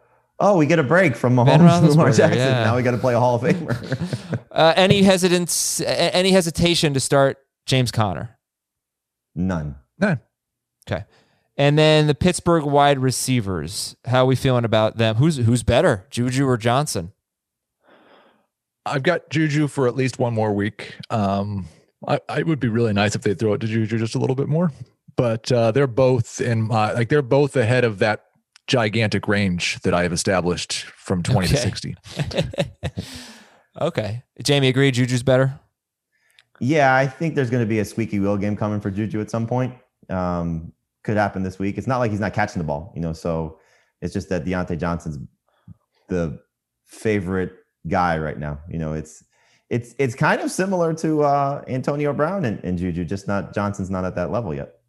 [0.41, 2.37] "Oh, we get a break from Ben Mahomes and Lamar Jackson.
[2.39, 2.63] yeah.
[2.63, 6.99] Now we got to play a Hall of Famer." uh, any hesitance, any hesitation to
[6.99, 8.37] start James Conner?
[9.35, 9.75] None.
[9.97, 10.19] None.
[10.89, 11.05] Okay.
[11.57, 13.95] And then the Pittsburgh wide receivers.
[14.05, 15.17] How are we feeling about them?
[15.17, 17.13] Who's who's better, Juju or Johnson?
[18.85, 20.95] I've got Juju for at least one more week.
[21.09, 21.67] Um,
[22.07, 24.35] I, I would be really nice if they throw it to Juju just a little
[24.35, 24.71] bit more,
[25.15, 28.23] but uh, they're both in my like they're both ahead of that
[28.71, 31.95] gigantic range that I have established from 20 to 60.
[33.79, 34.21] Okay.
[34.43, 35.57] Jamie agree Juju's better.
[36.59, 39.31] Yeah, I think there's going to be a squeaky wheel game coming for Juju at
[39.31, 39.73] some point.
[40.09, 40.73] Um,
[41.05, 41.77] could happen this week.
[41.77, 43.13] It's not like he's not catching the ball, you know.
[43.13, 43.59] So
[44.01, 45.19] it's just that Diontae Johnson's
[46.09, 46.37] the
[46.85, 47.53] favorite
[47.87, 48.59] guy right now.
[48.69, 49.23] You know, it's
[49.69, 53.89] it's it's kind of similar to uh, Antonio Brown and, and Juju, just not Johnson's
[53.89, 54.80] not at that level yet.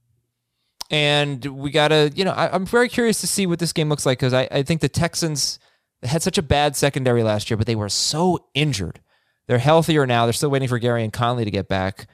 [0.92, 3.88] And we got to, you know, I, I'm very curious to see what this game
[3.88, 5.58] looks like because I, I think the Texans
[6.02, 9.00] had such a bad secondary last year, but they were so injured.
[9.48, 10.26] They're healthier now.
[10.26, 12.06] They're still waiting for Gary and Conley to get back.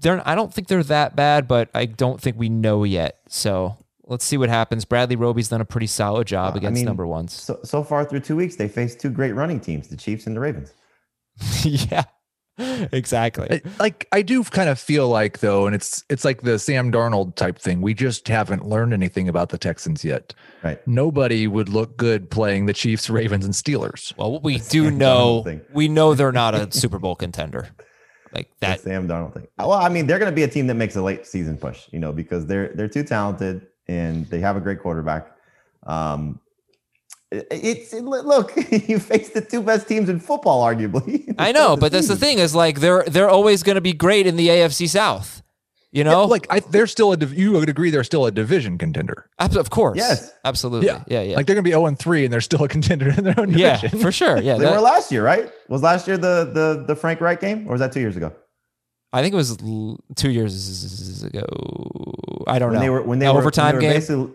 [0.00, 3.20] They're, I don't think they're that bad, but I don't think we know yet.
[3.28, 4.84] So let's see what happens.
[4.84, 7.32] Bradley Roby's done a pretty solid job uh, I against mean, number ones.
[7.32, 10.36] So so far through two weeks, they faced two great running teams, the Chiefs and
[10.36, 10.74] the Ravens.
[11.62, 12.04] yeah,
[12.92, 13.62] exactly.
[13.78, 17.34] Like I do kind of feel like though, and it's it's like the Sam Darnold
[17.36, 17.80] type thing.
[17.80, 20.34] We just haven't learned anything about the Texans yet.
[20.62, 20.84] Right.
[20.86, 24.16] Nobody would look good playing the Chiefs, Ravens, and Steelers.
[24.16, 27.68] Well, what we do Sam know, we know they're not a Super Bowl contender.
[28.32, 28.80] Like The that.
[28.80, 29.46] Sam Darnold thing.
[29.58, 31.86] Well, I mean, they're going to be a team that makes a late season push,
[31.92, 35.28] you know, because they're they're too talented and they have a great quarterback.
[35.86, 36.47] Um, it-
[37.30, 38.54] it's it, look,
[38.88, 41.34] you face the two best teams in football, arguably.
[41.38, 44.26] I know, but that's the thing is like they're they're always going to be great
[44.26, 45.42] in the AFC South.
[45.90, 47.16] You know, like I, they're still a.
[47.16, 49.30] You would agree they're still a division contender.
[49.38, 50.30] Of course, Yes.
[50.44, 52.68] absolutely, yeah, yeah, yeah, Like they're gonna be zero and three, and they're still a
[52.68, 54.36] contender in their own division yeah, for sure.
[54.38, 55.50] Yeah, They that- were last year, right?
[55.68, 58.32] Was last year the the the Frank Reich game, or was that two years ago?
[59.14, 61.42] I think it was l- two years ago.
[62.46, 62.80] I don't when know.
[62.80, 63.92] they were when they were overtime they were game.
[63.92, 64.30] basically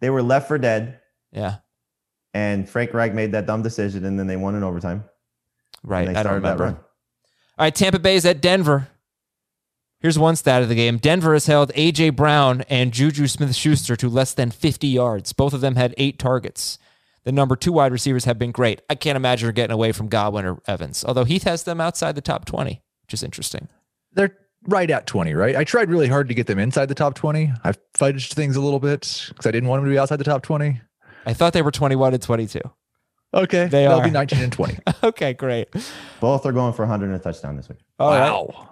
[0.00, 1.00] they were left for dead,
[1.32, 1.56] yeah,
[2.38, 5.04] and Frank Reich made that dumb decision, and then they won in overtime.
[5.82, 6.04] right.
[6.06, 6.64] they I don't started that remember.
[6.64, 6.74] run.
[6.74, 8.88] All right, Tampa Bay is at Denver.
[10.00, 10.98] Here's one stat of the game.
[10.98, 12.10] Denver has held A.J.
[12.10, 15.32] Brown and Juju Smith Schuster to less than 50 yards.
[15.32, 16.78] Both of them had eight targets.
[17.24, 18.80] The number two wide receivers have been great.
[18.88, 22.14] I can't imagine they're getting away from Godwin or Evans, although Heath has them outside
[22.14, 23.66] the top 20, which is interesting.
[24.12, 24.36] They're
[24.68, 25.56] right at twenty, right?
[25.56, 27.52] I tried really hard to get them inside the top twenty.
[27.64, 30.24] I fudged things a little bit because I didn't want them to be outside the
[30.24, 30.80] top twenty.
[31.28, 32.60] I thought they were 21 and 22.
[33.34, 34.04] Okay, They they'll are.
[34.04, 34.78] be nineteen and twenty.
[35.02, 35.68] okay, great.
[36.18, 37.78] Both are going for 100 and a touchdown this week.
[37.98, 38.30] All right.
[38.30, 38.70] wow.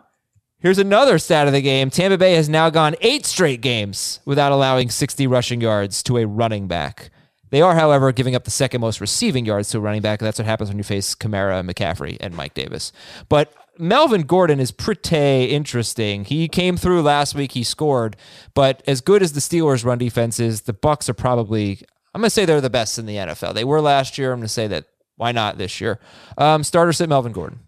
[0.58, 1.90] Here's another stat of the game.
[1.90, 6.26] Tampa Bay has now gone eight straight games without allowing 60 rushing yards to a
[6.26, 7.10] running back.
[7.50, 10.20] They are, however, giving up the second most receiving yards to a running back.
[10.20, 12.92] That's what happens when you face Kamara, McCaffrey, and Mike Davis.
[13.28, 16.24] But Melvin Gordon is pretty interesting.
[16.24, 17.52] He came through last week.
[17.52, 18.16] He scored,
[18.54, 21.80] but as good as the Steelers' run defense is, the Bucs are probably.
[22.16, 23.52] I'm going to say they're the best in the NFL.
[23.52, 24.32] They were last year.
[24.32, 24.86] I'm going to say that.
[25.16, 26.00] Why not this year?
[26.38, 27.58] Um, starter sit Melvin Gordon.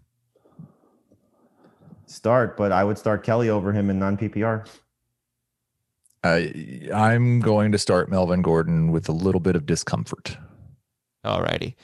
[2.07, 4.67] Start, but I would start Kelley over him in non PPR.
[6.23, 10.35] I I'm going to start Melvin Gordon with a little bit of discomfort.
[11.23, 11.75] Alrighty.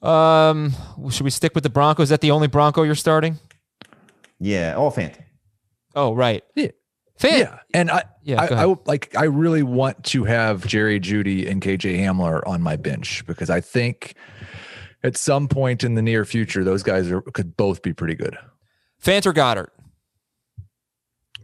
[0.00, 0.72] Um,
[1.10, 2.04] should we stick with the Broncos?
[2.04, 3.38] Is that the only Bronco you're starting?
[4.40, 4.72] Yeah.
[4.78, 5.14] Oh, Fant.
[5.94, 6.42] Oh, right.
[6.54, 6.68] Yeah.
[7.18, 7.38] Fant.
[7.38, 11.62] Yeah, and I, Yeah, I, I like, I really want to have Jerry Jeudy and
[11.62, 14.14] KJ Hamler on my bench because I think
[15.02, 18.36] at some point in the near future, those guys are could both be pretty good.
[19.02, 19.68] Fant or Goedert?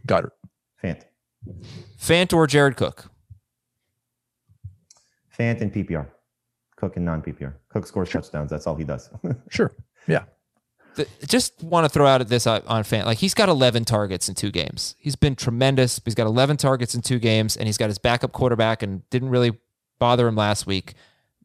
[0.05, 0.31] Got it.
[0.83, 1.01] Fant.
[1.97, 3.09] Fant or Jared Cook?
[5.37, 6.07] Fant and PPR.
[6.75, 7.53] Cook and non PPR.
[7.69, 8.51] Cook scores touchdowns.
[8.51, 9.09] That's all he does.
[9.49, 9.71] Sure.
[10.07, 10.25] Yeah.
[10.95, 13.05] The, just want to throw out at this on Fant.
[13.05, 14.95] Like he's got 11 targets in two games.
[14.99, 15.99] He's been tremendous.
[16.03, 19.29] He's got 11 targets in two games, and he's got his backup quarterback, and didn't
[19.29, 19.57] really
[19.99, 20.93] bother him last week.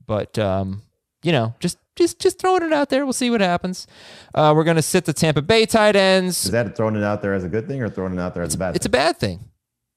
[0.07, 0.83] But um,
[1.23, 3.05] you know, just just just throwing it out there.
[3.05, 3.87] We'll see what happens.
[4.35, 6.45] Uh, we're gonna sit the Tampa Bay tight ends.
[6.45, 8.43] Is that throwing it out there as a good thing or throwing it out there
[8.43, 8.77] as a bad thing?
[8.77, 9.41] It's a bad thing.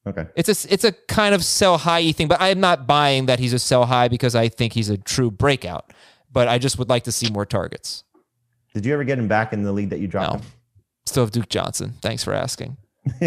[0.07, 0.27] okay.
[0.35, 3.53] It's a it's a kind of sell high thing, but I'm not buying that he's
[3.53, 5.91] a sell high because I think he's a true breakout.
[6.33, 8.05] But I just would like to see more targets.
[8.73, 10.33] Did you ever get him back in the league that you dropped?
[10.33, 10.51] No, dropped
[11.05, 11.93] still have Duke Johnson.
[12.01, 12.77] Thanks for asking.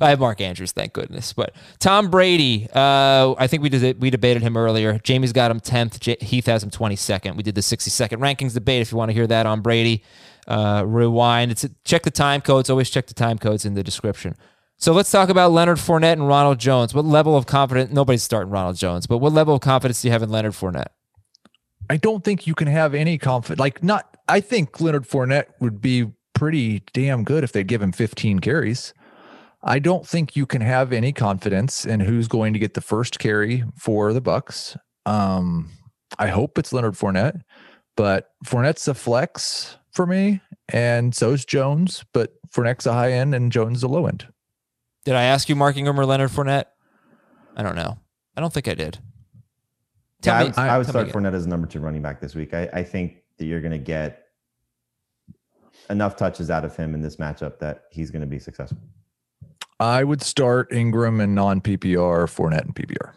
[0.00, 1.32] I have Mark Andrews, thank goodness.
[1.32, 4.98] But Tom Brady, uh, I think we did we debated him earlier.
[4.98, 5.98] Jamie's got him tenth.
[5.98, 7.36] J- Heath has him twenty second.
[7.36, 8.82] We did the sixty second rankings debate.
[8.82, 10.02] If you want to hear that on Brady,
[10.46, 11.50] uh, rewind.
[11.52, 12.68] It's check the time codes.
[12.68, 14.36] Always check the time codes in the description.
[14.76, 16.92] So let's talk about Leonard Fournette and Ronald Jones.
[16.92, 17.92] What level of confidence?
[17.92, 20.88] Nobody's starting Ronald Jones, but what level of confidence do you have in Leonard Fournette?
[21.92, 23.60] I don't think you can have any confidence.
[23.60, 27.92] Like, not, I think Leonard Fournette would be pretty damn good if they'd give him
[27.92, 28.94] 15 carries.
[29.62, 33.18] I don't think you can have any confidence in who's going to get the first
[33.18, 34.74] carry for the Bucs.
[35.04, 35.68] Um,
[36.18, 37.42] I hope it's Leonard Fournette,
[37.94, 40.40] but Fournette's a flex for me,
[40.70, 42.06] and so's Jones.
[42.14, 44.26] But Fournette's a high end, and Jones a low end.
[45.04, 46.68] Did I ask you Mark Ingram or Leonard Fournette?
[47.54, 47.98] I don't know.
[48.34, 48.98] I don't think I did.
[50.22, 51.22] Tell yeah, I me- would, I would start again.
[51.22, 52.54] Fournette as number two running back this week.
[52.54, 54.26] I, I think that you're going to get
[55.90, 58.78] enough touches out of him in this matchup that he's going to be successful.
[59.80, 63.12] I would start Ingram and non PPR, Fournette and PPR.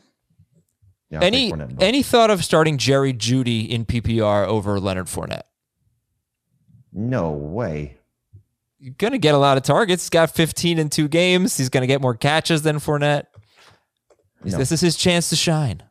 [1.12, 1.84] Yeah, Any Fournette in both.
[1.84, 5.44] any thought of starting Jerry Jeudy in PPR over Leonard Fournette?
[6.92, 7.98] no way.
[8.80, 10.04] You're going to get a lot of targets.
[10.04, 11.58] He's got 15 in two games.
[11.58, 13.26] He's going to get more catches than Fournette.
[14.44, 14.58] No.
[14.58, 15.82] This is his chance to shine.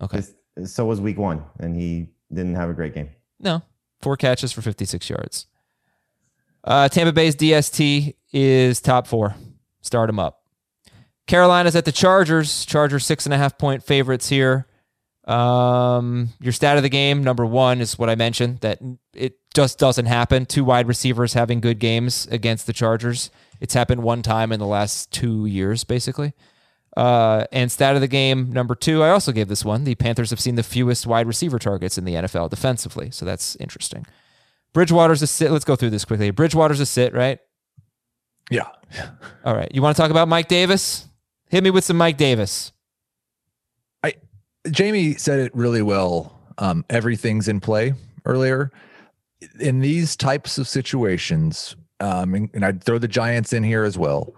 [0.00, 0.18] Okay.
[0.18, 0.34] This-
[0.64, 3.10] so was week one, and he didn't have a great game.
[3.40, 3.62] No,
[4.00, 5.46] four catches for 56 yards.
[6.62, 9.34] Uh, Tampa Bay's DST is top four.
[9.82, 10.42] Start him up.
[11.26, 12.64] Carolina's at the Chargers.
[12.64, 14.66] Chargers six and a half point favorites here.
[15.26, 18.80] Um, your stat of the game, number one, is what I mentioned that
[19.14, 20.44] it just doesn't happen.
[20.44, 23.30] Two wide receivers having good games against the Chargers.
[23.60, 26.34] It's happened one time in the last two years, basically.
[26.96, 29.84] Uh, and stat of the game number two, I also gave this one.
[29.84, 33.56] The Panthers have seen the fewest wide receiver targets in the NFL defensively, so that's
[33.56, 34.06] interesting.
[34.72, 35.50] Bridgewater's a sit.
[35.50, 36.30] Let's go through this quickly.
[36.30, 37.38] Bridgewater's a sit, right?
[38.50, 38.68] Yeah.
[39.44, 39.70] All right.
[39.74, 41.08] You want to talk about Mike Davis?
[41.48, 42.72] Hit me with some Mike Davis.
[44.02, 44.14] I
[44.70, 46.38] Jamie said it really well.
[46.58, 48.70] Um, everything's in play earlier.
[49.60, 53.98] In these types of situations, um, and, and I'd throw the Giants in here as
[53.98, 54.34] well.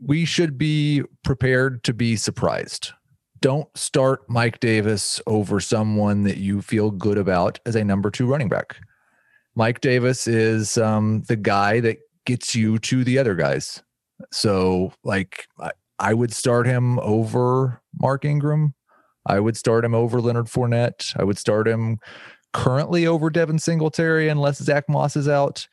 [0.00, 2.92] We should be prepared to be surprised.
[3.40, 8.26] Don't start Mike Davis over someone that you feel good about as a number two
[8.26, 8.76] running back.
[9.54, 13.82] Mike Davis is um, the guy that gets you to the other guys.
[14.32, 18.74] So, like, I, I would start him over Mark Ingram.
[19.26, 21.14] I would start him over Leonard Fournette.
[21.18, 21.98] I would start him
[22.52, 25.68] currently over Devin Singletary unless Zack Moss is out.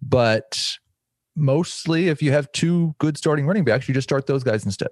[0.00, 0.78] But
[1.36, 4.90] mostly, if you have two good starting running backs, you just start those guys instead.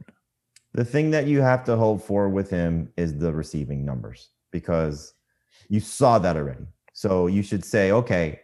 [0.73, 5.15] The thing that you have to hold for with him is the receiving numbers because
[5.69, 6.67] you saw that already.
[6.93, 8.41] So you should say, okay,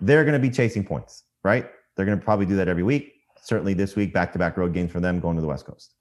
[0.00, 1.68] they're going to be chasing points, right?
[1.96, 3.14] They're going to probably do that every week.
[3.42, 5.94] Certainly this week, back to back road games for them going to the West Coast.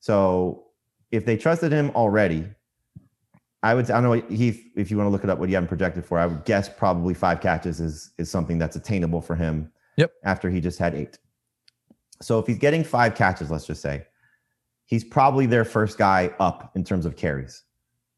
[0.00, 0.66] So
[1.10, 2.46] if they trusted him already,
[3.62, 3.90] I would.
[3.90, 4.64] I don't know, Heath.
[4.76, 6.68] If you want to look it up, what you haven't projected for, I would guess
[6.68, 9.72] probably five catches is is something that's attainable for him.
[9.96, 10.12] Yep.
[10.24, 11.18] After he just had eight.
[12.20, 14.06] So if he's getting five catches, let's just say,
[14.86, 17.64] he's probably their first guy up in terms of carries.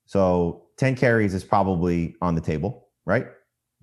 [0.07, 3.27] So 10 carries is probably on the table, right?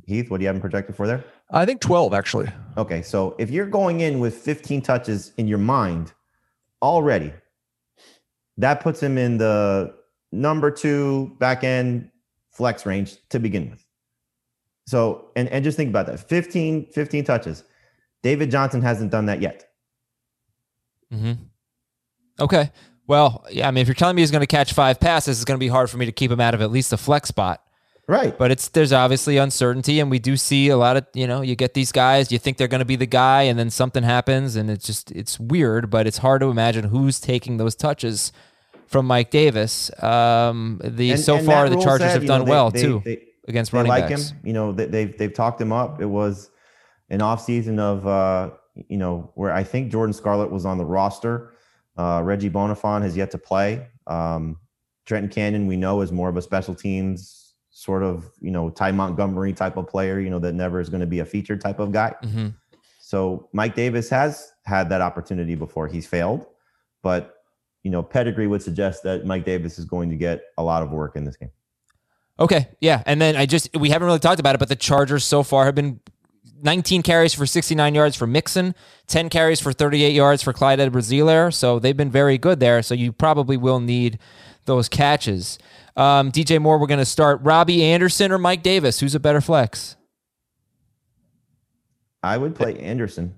[0.05, 1.23] Heath, what do you have him projected for there?
[1.51, 2.49] I think 12, actually.
[2.77, 6.13] Okay, so if you're going in with 15 touches in your mind
[6.81, 7.33] already,
[8.57, 9.93] that puts him in the
[10.31, 12.09] number two back end
[12.51, 13.85] flex range to begin with.
[14.87, 17.63] So, and, and just think about that 15, 15 touches.
[18.25, 19.65] David Johnson hasn't done that yet.
[21.13, 21.33] Mm-hmm.
[22.39, 22.71] Okay.
[23.05, 23.67] Well, yeah.
[23.67, 25.63] I mean, if you're telling me he's going to catch five passes, it's going to
[25.63, 27.61] be hard for me to keep him out of at least the flex spot.
[28.07, 28.35] Right.
[28.35, 31.55] But it's there's obviously uncertainty, and we do see a lot of you know you
[31.55, 34.55] get these guys, you think they're going to be the guy, and then something happens,
[34.55, 35.91] and it's just it's weird.
[35.91, 38.31] But it's hard to imagine who's taking those touches
[38.87, 39.91] from Mike Davis.
[40.03, 42.81] Um, the And- so and far the Chargers said, have done know, they- well they-
[42.81, 44.31] too they- against they running like backs.
[44.31, 44.39] him.
[44.43, 46.01] You know, they, they've they've talked him up.
[46.01, 46.49] It was
[47.09, 48.51] an off season of uh,
[48.89, 51.53] you know where I think Jordan Scarlett was on the roster.
[51.97, 53.87] Uh, Reggie Bonnafon has yet to play.
[54.07, 54.57] Um,
[55.05, 58.91] Trenton Cannon, we know, is more of a special teams sort of you know Ty
[58.93, 60.19] Montgomery type of player.
[60.19, 62.15] You know that never is going to be a featured type of guy.
[62.23, 62.47] hmm
[62.99, 65.87] So Mike Davis has had that opportunity before.
[65.87, 66.47] He's failed,
[67.03, 67.35] but
[67.83, 70.91] you know pedigree would suggest that Mike Davis is going to get a lot of
[70.91, 71.51] work in this game.
[72.39, 75.23] Okay, yeah, and then I just we haven't really talked about it, but the Chargers
[75.23, 75.99] so far have been
[76.61, 78.75] 19 carries for 69 yards for Mixon,
[79.07, 81.53] 10 carries for 38 yards for Clyde Edwards-Helaire.
[81.53, 82.81] So they've been very good there.
[82.81, 84.19] So you probably will need
[84.65, 85.59] those catches.
[85.95, 88.99] Um, DJ Moore, we're going to start Robbie Anderson or Mike Davis.
[88.99, 89.95] Who's a better flex?
[92.23, 93.35] I would play Anderson.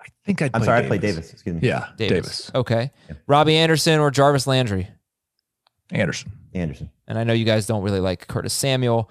[0.00, 1.32] I think I'd I'm play sorry, I play Davis.
[1.32, 1.68] Excuse me.
[1.68, 2.50] Yeah, Davis.
[2.54, 2.90] Okay.
[3.26, 4.88] Robbie Anderson or Jarvis Landry.
[5.92, 6.32] Anderson.
[6.52, 6.90] Anderson.
[7.06, 9.10] And I know you guys don't really like Curtis Samuel,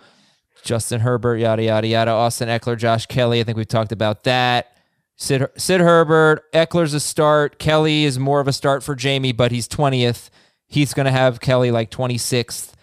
[0.64, 2.12] Justin Herbert, yada, yada, yada.
[2.12, 3.39] Austin Ekeler, Josh Kelley.
[3.39, 4.78] I think we've talked about that.
[5.16, 7.58] Sid, Sid Herbert, Ekeler's a start.
[7.58, 10.30] Kelley is more of a start for Jamie, but he's 20th.
[10.68, 12.74] He's going to have Kelley like 26th.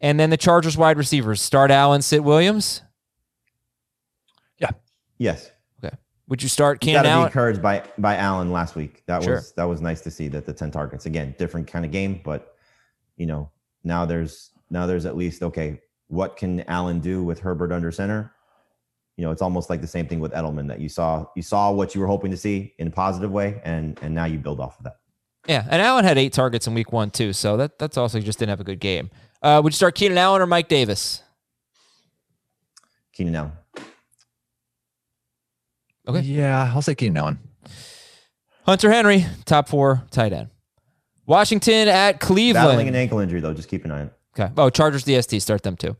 [0.00, 2.82] And then the Chargers wide receivers start Allen, Sit Williams.
[4.58, 4.70] Yeah.
[5.18, 5.50] Yes.
[5.82, 5.96] Okay.
[6.28, 9.02] Would you start You got to be encouraged by by Allen last week.
[9.06, 9.36] That Sure.
[9.36, 11.06] was that was nice to see that the 10 targets.
[11.06, 12.54] Again, different kind of game, but
[13.16, 13.50] you know,
[13.82, 18.32] now there's now there's at least okay, what can Allen do with Herbert under center?
[19.16, 21.70] You know, it's almost like the same thing with Edelman that you saw you saw
[21.72, 24.60] what you were hoping to see in a positive way and and now you build
[24.60, 24.96] off of that.
[25.48, 25.66] Yeah.
[25.68, 27.32] And Allen had eight targets in week one, too.
[27.32, 29.10] So that, that's also he just didn't have a good game.
[29.42, 31.22] Uh, would you start Keenan Allen or Mike Davis?
[33.12, 33.52] Keenan Allen.
[36.06, 36.20] Okay.
[36.20, 37.38] Yeah, I'll say Keenan Allen.
[38.64, 40.48] Hunter Henry, top four tight end.
[41.26, 42.96] Washington at Battling an Cleveland.
[42.96, 44.12] ankle injury though, just keep an eye on it.
[44.38, 44.52] Okay.
[44.56, 45.96] Oh, Chargers DST, start them too.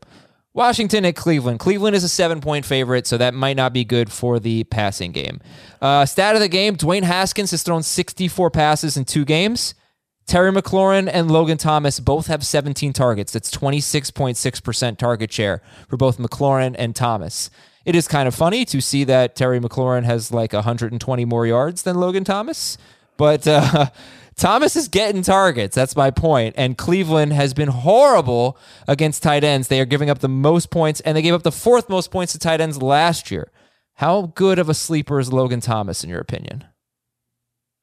[0.53, 1.59] Washington at Cleveland.
[1.59, 5.11] Cleveland is a seven point favorite, so that might not be good for the passing
[5.11, 5.39] game.
[5.81, 9.75] Uh, stat of the game Dwayne Haskins has thrown 64 passes in two games.
[10.25, 13.31] Terry McLaurin and Logan Thomas both have 17 targets.
[13.31, 17.49] That's 26.6% target share for both McLaurin and Thomas.
[17.83, 21.81] It is kind of funny to see that Terry McLaurin has like 120 more yards
[21.81, 22.77] than Logan Thomas,
[23.19, 23.89] but uh,
[24.37, 25.75] Thomas is getting targets.
[25.75, 26.55] That's my point.
[26.57, 28.57] And Cleveland has been horrible
[28.87, 29.67] against tight ends.
[29.67, 32.31] They are giving up the most points, and they gave up the fourth most points
[32.31, 33.51] to tight ends last year.
[33.95, 36.63] How good of a sleeper is Logan Thomas, in your opinion?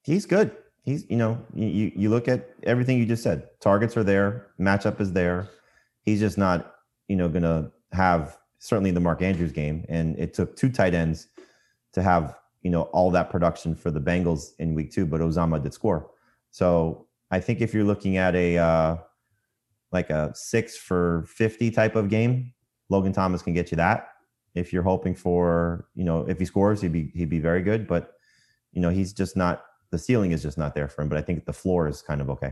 [0.02, 0.56] He's good.
[0.82, 3.48] He's, you know, you, you look at everything you just said.
[3.60, 5.50] Targets are there, matchup is there.
[6.04, 6.74] He's just not,
[7.08, 9.84] you know, going to have certainly the Mark Andrews game.
[9.90, 11.28] And it took two tight ends
[11.92, 12.34] to have,
[12.66, 16.10] you know, all that production for the Bengals in week two, but Uzomah did score.
[16.50, 18.96] So I think if you're looking at a uh,
[19.92, 22.52] like a six for 50 type of game,
[22.88, 24.08] Logan Thomas can get you that.
[24.56, 27.86] If you're hoping for, you know, if he scores, he'd be he'd be very good.
[27.86, 28.14] But
[28.72, 29.62] you know, he's just not
[29.92, 31.08] the ceiling is just not there for him.
[31.08, 32.50] But I think the floor is kind of okay.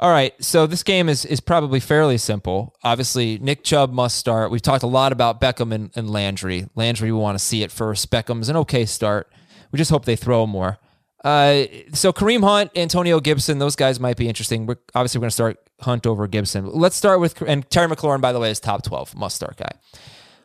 [0.00, 2.74] All right, so this game is is probably fairly simple.
[2.82, 4.50] Obviously, Nick Chubb must start.
[4.50, 6.66] We've talked a lot about Beckham and, and Landry.
[6.74, 8.10] Landry, we want to see it first.
[8.10, 9.30] Beckham's an okay start.
[9.72, 10.78] We just hope they throw more.
[11.22, 14.64] Uh, so Kareem Hunt, Antonio Gibson, those guys might be interesting.
[14.64, 16.64] We're obviously we're going to start Hunt over Gibson.
[16.72, 19.72] Let's start with and Terry McLaurin, by the way, is top twelve must start guy.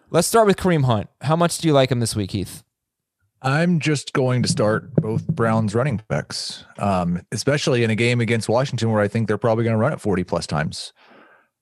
[0.09, 1.07] Let's start with Kareem Hunt.
[1.21, 2.64] How much do you like him this week, Heath?
[3.41, 8.49] I'm just going to start both Browns running backs, um, especially in a game against
[8.49, 10.93] Washington where I think they're probably going to run it 40 plus times.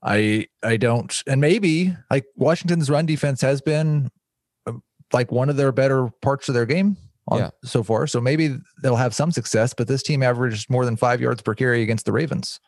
[0.02, 4.10] I I don't, and maybe like Washington's run defense has been
[4.66, 4.74] uh,
[5.14, 6.98] like one of their better parts of their game
[7.28, 7.50] on, yeah.
[7.64, 8.08] so far.
[8.08, 11.54] So maybe they'll have some success, but this team averaged more than five yards per
[11.54, 12.60] carry against the Ravens.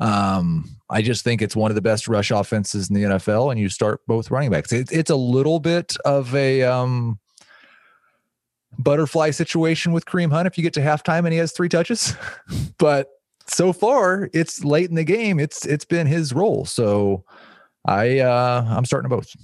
[0.00, 3.60] Um, I just think it's one of the best rush offenses in the NFL, and
[3.60, 4.72] you start both running backs.
[4.72, 7.20] It, it's a little bit of a um,
[8.78, 12.14] butterfly situation with Kareem Hunt if you get to halftime and he has three touches,
[12.78, 13.08] but
[13.46, 15.38] so far it's late in the game.
[15.40, 17.24] It's it's been his role, so
[17.84, 19.34] I uh, I'm starting both.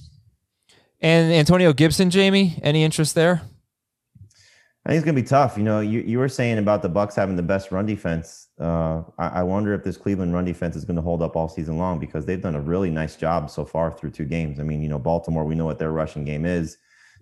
[1.01, 3.43] And Antonio Gibson, Jamie, any interest there?
[4.85, 5.57] I think it's gonna be tough.
[5.57, 8.49] You know, you, you were saying about the Bucs having the best run defense.
[8.59, 11.49] Uh, I, I, wonder if this Cleveland run defense is going to hold up all
[11.49, 14.59] season long because they've done a really nice job so far through two games.
[14.59, 16.77] I mean, you know, Baltimore, we know what their rushing game is.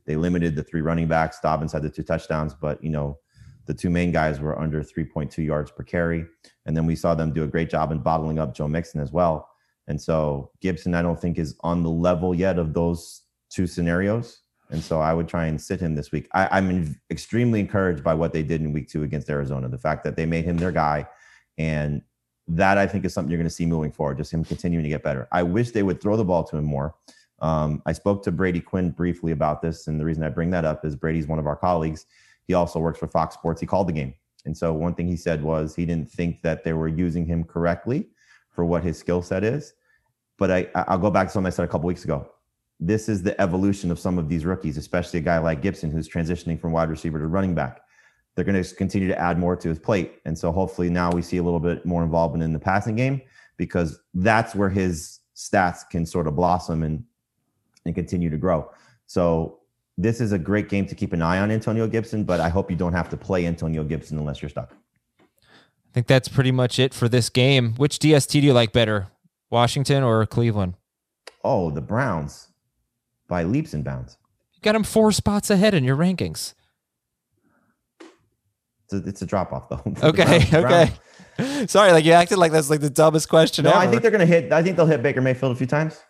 [0.06, 1.40] They limited the three running backs.
[1.40, 3.18] Dobbins had the two touchdowns, but you know,
[3.66, 6.24] the two main guys were under 3.2 yards per carry.
[6.64, 9.12] And then we saw them do a great job in bottling up Joe Mixon as
[9.12, 9.48] well.
[9.88, 14.40] And so Gibson, I don't think is on the level yet of those two scenarios.
[14.70, 16.28] And so I would try and sit him this week.
[16.32, 19.68] I, am extremely encouraged by what they did in week two against Arizona.
[19.68, 21.06] The fact that they made him their guy.
[21.58, 22.02] And
[22.48, 24.88] that I think is something you're going to see moving forward, just him continuing to
[24.88, 25.28] get better.
[25.32, 26.94] I wish they would throw the ball to him more.
[27.40, 29.86] Um, I spoke to Brady Quinn briefly about this.
[29.86, 32.06] And the reason I bring that up is Brady's one of our colleagues.
[32.46, 33.60] He also works for Fox Sports.
[33.60, 34.14] He called the game.
[34.44, 37.44] And so one thing he said was he didn't think that they were using him
[37.44, 38.08] correctly
[38.50, 39.74] for what his skill set is.
[40.38, 42.30] But I, I'll go back to something I said a couple weeks ago
[42.78, 46.08] this is the evolution of some of these rookies, especially a guy like Gibson who's
[46.08, 47.80] transitioning from wide receiver to running back.
[48.34, 50.20] They're going to continue to add more to his plate.
[50.26, 53.22] And so hopefully now we see a little bit more involvement in the passing game
[53.56, 57.02] because that's where his stats can sort of blossom and
[57.86, 58.70] and continue to grow.
[59.06, 59.60] So
[59.96, 62.70] this is a great game to keep an eye on Antonio Gibson, but I hope
[62.70, 64.74] you don't have to play Antonio Gibson unless you're stuck.
[65.20, 67.74] I think that's pretty much it for this game.
[67.76, 69.08] Which DST do you like better,
[69.48, 70.74] Washington or Cleveland?
[71.42, 72.48] Oh, the Browns
[73.28, 74.18] by leaps and bounds.
[74.52, 76.54] You got them four spots ahead in your rankings.
[78.84, 79.82] It's a, it's a drop off though.
[80.08, 80.90] Okay, Browns, okay.
[81.38, 81.70] Browns.
[81.70, 83.64] Sorry, like you acted like that's like the dumbest question.
[83.64, 83.78] No, ever.
[83.78, 84.52] I think they're gonna hit.
[84.52, 86.00] I think they'll hit Baker Mayfield a few times.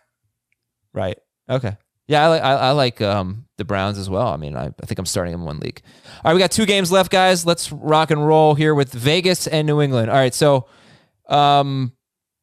[0.93, 1.17] Right.
[1.49, 1.77] Okay.
[2.07, 4.27] Yeah, I like I, I like um, the Browns as well.
[4.27, 5.81] I mean, I, I think I'm starting in one league.
[6.23, 7.45] All right, we got two games left, guys.
[7.45, 10.09] Let's rock and roll here with Vegas and New England.
[10.09, 10.67] All right, so
[11.27, 11.91] um,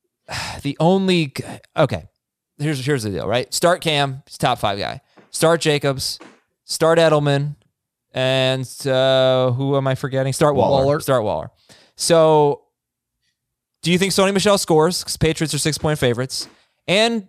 [0.63, 1.33] the only
[1.77, 2.09] okay
[2.59, 3.53] here's here's the deal, right?
[3.53, 5.01] Start Cam, he's top five guy.
[5.31, 6.19] Start Jacobs,
[6.65, 7.57] start Edelman,
[8.13, 10.33] and uh, who am I forgetting?
[10.33, 10.85] Start Waller.
[10.85, 11.01] Waller.
[11.01, 11.51] Start Waller.
[11.97, 12.63] So,
[13.83, 15.01] do you think Sony Michel scores?
[15.01, 16.49] Because Patriots are six point favorites,
[16.87, 17.29] and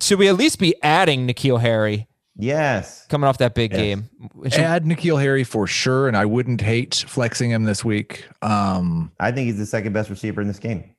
[0.00, 2.08] should we at least be adding N'Keal Harry?
[2.38, 3.06] Yes.
[3.06, 3.80] Coming off that big yes.
[3.80, 4.10] game.
[4.44, 8.26] Should, Add N'Keal Harry for sure, and I wouldn't hate flexing him this week.
[8.42, 10.94] Um, I think he's the second best receiver in this game.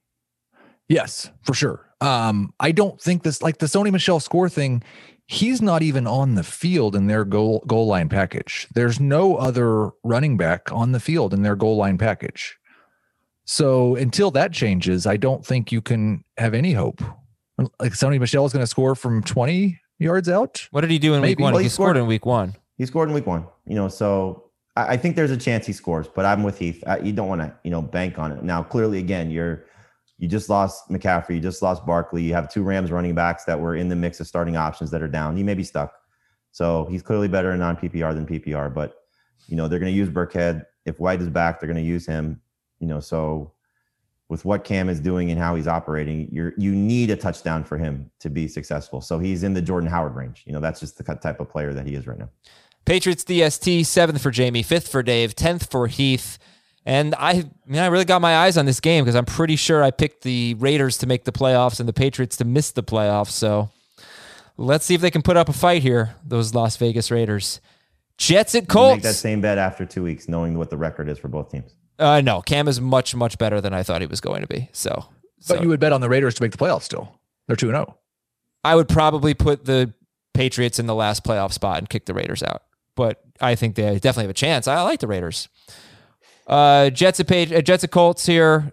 [0.89, 1.85] Yes, for sure.
[2.01, 4.83] Um, I don't think this like the Sony Michel score thing.
[5.25, 8.67] He's not even on the field in their goal goal line package.
[8.73, 12.57] There's no other running back on the field in their goal line package.
[13.45, 17.01] So until that changes, I don't think you can have any hope
[17.57, 20.67] Like Sony Michel is going to score from 20 yards out.
[20.71, 21.53] What did he do in week one?
[21.53, 22.55] Well, he he scored scored- in week one.
[22.77, 25.73] He scored in week one, you know, so I, I think there's a chance he
[25.73, 26.83] scores, but I'm with Heath.
[26.85, 28.43] I, you don't want to, you know, bank on it.
[28.43, 29.65] Now, clearly, again, you're
[30.19, 32.23] you just lost McCaffrey, you just lost Barkley.
[32.23, 35.01] You have two Rams running backs that were in the mix of starting options that
[35.01, 35.37] are down.
[35.37, 35.93] You may be stuck.
[36.51, 38.95] So he's clearly better in non PPR than PPR, but
[39.47, 40.65] you know, they're going to use Burkhead.
[40.85, 42.41] If White is back, they're going to use him.
[42.79, 43.53] You know, so
[44.29, 47.77] with what Cam is doing and how he's operating, you're you need a touchdown for
[47.77, 49.01] him to be successful.
[49.01, 50.43] So he's in the Jordan Howard range.
[50.45, 52.29] You know, that's just the type of player that he is right now.
[52.85, 56.37] Patriots DST, seventh for Jamie, fifth for Dave, tenth for Heath.
[56.85, 59.57] And I, I mean, I really got my eyes on this game because I'm pretty
[59.57, 62.83] sure I picked the Raiders to make the playoffs and the Patriots to miss the
[62.83, 63.31] playoffs.
[63.31, 63.69] So
[64.55, 67.59] let's see if they can put up a fight here, those Las Vegas Raiders.
[68.17, 68.95] Jets at You Colts.
[68.95, 71.75] Make that same bet after two weeks, knowing what the record is for both teams.
[71.99, 74.69] Uh, no, Cam is much, much better than I thought he was going to be.
[74.71, 75.05] So,
[75.47, 77.19] But you would bet on the Raiders to make the playoffs still.
[77.47, 77.97] They're 2 0.
[78.63, 79.93] I would probably put the
[80.33, 82.63] Patriots in the last playoff spot and kick the Raiders out.
[82.95, 84.67] But I think they definitely have a chance.
[84.67, 85.49] I like the Raiders.
[86.45, 88.71] Uh, Jets at page, uh, Jets at Colts here.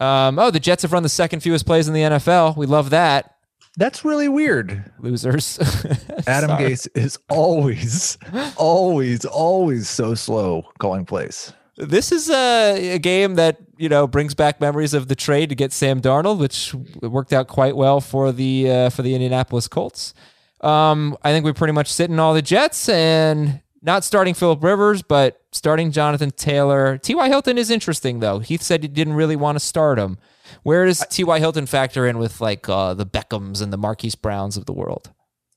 [0.00, 2.56] Um, oh, the Jets have run the second fewest plays in the NFL.
[2.56, 3.36] We love that.
[3.78, 4.90] That's really weird.
[5.00, 5.58] Losers.
[6.26, 6.50] Adam.
[6.50, 8.16] Gase is always,
[8.56, 11.52] always, always so slow calling plays.
[11.76, 15.54] This is a, a game that you know brings back memories of the trade to
[15.54, 20.14] get Sam Darnold, which worked out quite well for the uh, for the Indianapolis Colts.
[20.62, 25.02] Um, I think we're pretty much sitting all the Jets and not starting Philip Rivers,
[25.02, 26.98] but starting Jonathan Taylor.
[26.98, 27.28] T.Y.
[27.28, 28.38] Hilton is interesting though.
[28.38, 30.18] Heath said he didn't really want to start him.
[30.62, 31.38] Where does T.Y.
[31.38, 35.10] Hilton factor in with like uh, the Beckhams and the Marquise Browns of the world?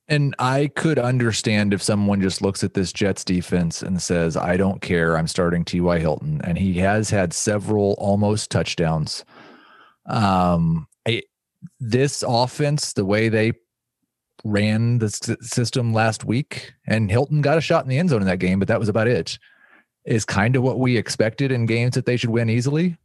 [0.10, 4.58] And I could understand if someone just looks at this Jets defense and says, I
[4.58, 5.16] don't care.
[5.16, 6.00] I'm starting T.Y.
[6.00, 6.42] Hilton.
[6.44, 9.24] And he has had several almost touchdowns.
[10.08, 11.22] Um, I,
[11.80, 13.54] this offense, the way they
[14.44, 15.10] ran the
[15.42, 18.58] system last week, and Hilton got a shot in the end zone in that game,
[18.58, 19.38] but that was about it,
[20.06, 22.98] is kind of what we expected in games that they should win easily.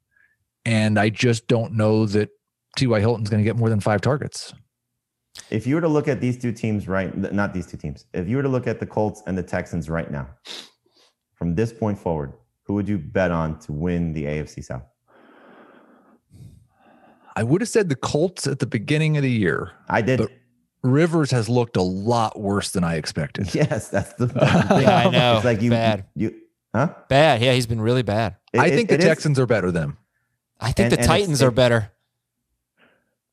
[0.64, 2.30] And I just don't know that
[2.76, 2.98] T.Y.
[3.00, 4.54] Hilton's going to get more than five targets.
[5.50, 8.28] If you were to look at these two teams right, not these two teams, if
[8.28, 10.28] you were to look at the Colts and the Texans right now,
[11.34, 12.32] from this point forward,
[12.62, 14.82] who would you bet on to win the AFC South?
[17.36, 19.72] I would have said the Colts at the beginning of the year.
[19.88, 20.20] I did.
[20.20, 20.30] But-
[20.82, 23.54] Rivers has looked a lot worse than I expected.
[23.54, 24.82] yes, that's the, that's the thing.
[24.82, 25.36] Yeah, I know.
[25.36, 26.04] It's like you, Bad.
[26.14, 26.34] you,
[26.74, 26.94] huh?
[27.08, 27.40] Bad.
[27.40, 28.36] Yeah, he's been really bad.
[28.52, 29.98] It- I it- think the it is- Texans are better than them.
[30.60, 31.90] I think And- the and it's- Titans are it- better.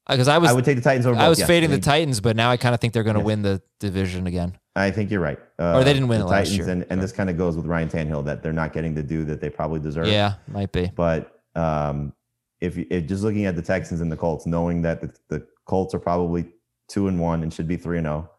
[0.09, 1.19] Because I was I would take the Titans over.
[1.19, 1.47] I was yes.
[1.47, 3.25] fading the Titans, but now I kind of think they're going to Yes.
[3.27, 4.57] win the division again.
[4.75, 5.37] I think you're right.
[5.59, 6.69] Uh, Or they didn't win the it last Titans, year.
[6.69, 9.25] and, and this kind of goes with Ryan Tannehill that they're not getting the due
[9.25, 10.07] that they probably deserve.
[10.07, 10.91] Yeah, might be.
[10.95, 12.13] But um,
[12.61, 15.47] if, you- if just looking at the Texans and the Colts, knowing that the, the
[15.65, 16.45] Colts are probably
[16.89, 18.29] two and one and should be three and zero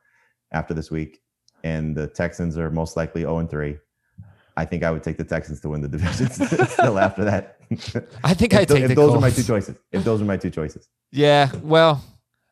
[0.53, 1.21] after this week,
[1.65, 3.79] and the Texans are most likely zero and three,
[4.57, 6.31] I think I would take the Texans to win the division
[6.69, 7.57] still after that.
[8.23, 9.17] I think I take if the those Colts.
[9.17, 9.77] are my two choices.
[9.93, 10.89] If those are my two choices.
[11.11, 11.51] Yeah.
[11.63, 12.05] Well.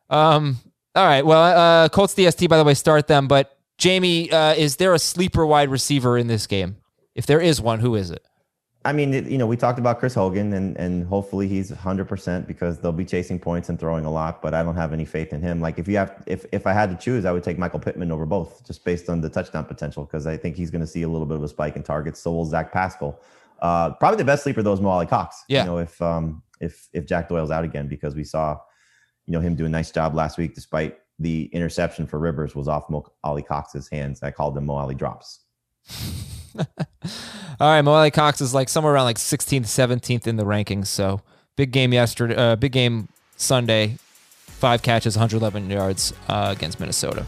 [0.09, 0.57] Um.
[0.95, 1.25] All right.
[1.25, 1.41] Well,
[1.83, 2.49] uh, Colts DST.
[2.49, 3.27] By the way, start them.
[3.27, 6.77] But Jamie, uh, is there a sleeper wide receiver in this game?
[7.15, 8.25] If there is one, who is it?
[8.83, 12.47] I mean, you know, we talked about Chris Hogan, and and hopefully he's 100 percent
[12.47, 14.41] because they'll be chasing points and throwing a lot.
[14.41, 15.61] But I don't have any faith in him.
[15.61, 18.11] Like if you have, if if I had to choose, I would take Michael Pittman
[18.11, 21.03] over both, just based on the touchdown potential, because I think he's going to see
[21.03, 22.19] a little bit of a spike in targets.
[22.19, 23.21] So will Zach Pascal.
[23.61, 25.43] Uh, probably the best sleeper though is Mo Alie-Cox.
[25.47, 25.61] Yeah.
[25.61, 28.57] You know, if um if if Jack Doyle's out again, because we saw,
[29.27, 32.67] you know, him do a nice job last week, despite the interception for Rivers was
[32.67, 34.23] off Mo Alie-Cox's hands.
[34.23, 35.41] I called them Mo Ali drops.
[37.59, 40.87] All right, Mo Alie-Cox is like somewhere around like 16th, 17th in the rankings.
[40.87, 41.21] So
[41.55, 43.97] big game yesterday, uh, big game Sunday,
[44.47, 47.25] five catches, 111 yards uh, against Minnesota.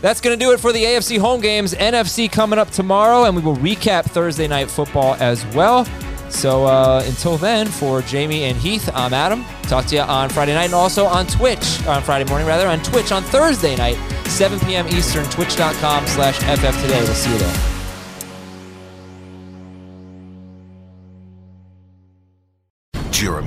[0.00, 1.74] That's going to do it for the AFC home games.
[1.74, 5.86] NFC coming up tomorrow, and we will recap Thursday night football as well.
[6.30, 9.44] So uh, until then, for Jamie and Heath, I'm Adam.
[9.62, 12.82] Talk to you on Friday night and also on Twitch, on Friday morning rather, on
[12.82, 13.96] Twitch on Thursday night,
[14.26, 14.86] 7 p.m.
[14.88, 17.00] Eastern, twitch.com slash FF today.
[17.02, 17.77] We'll see you there.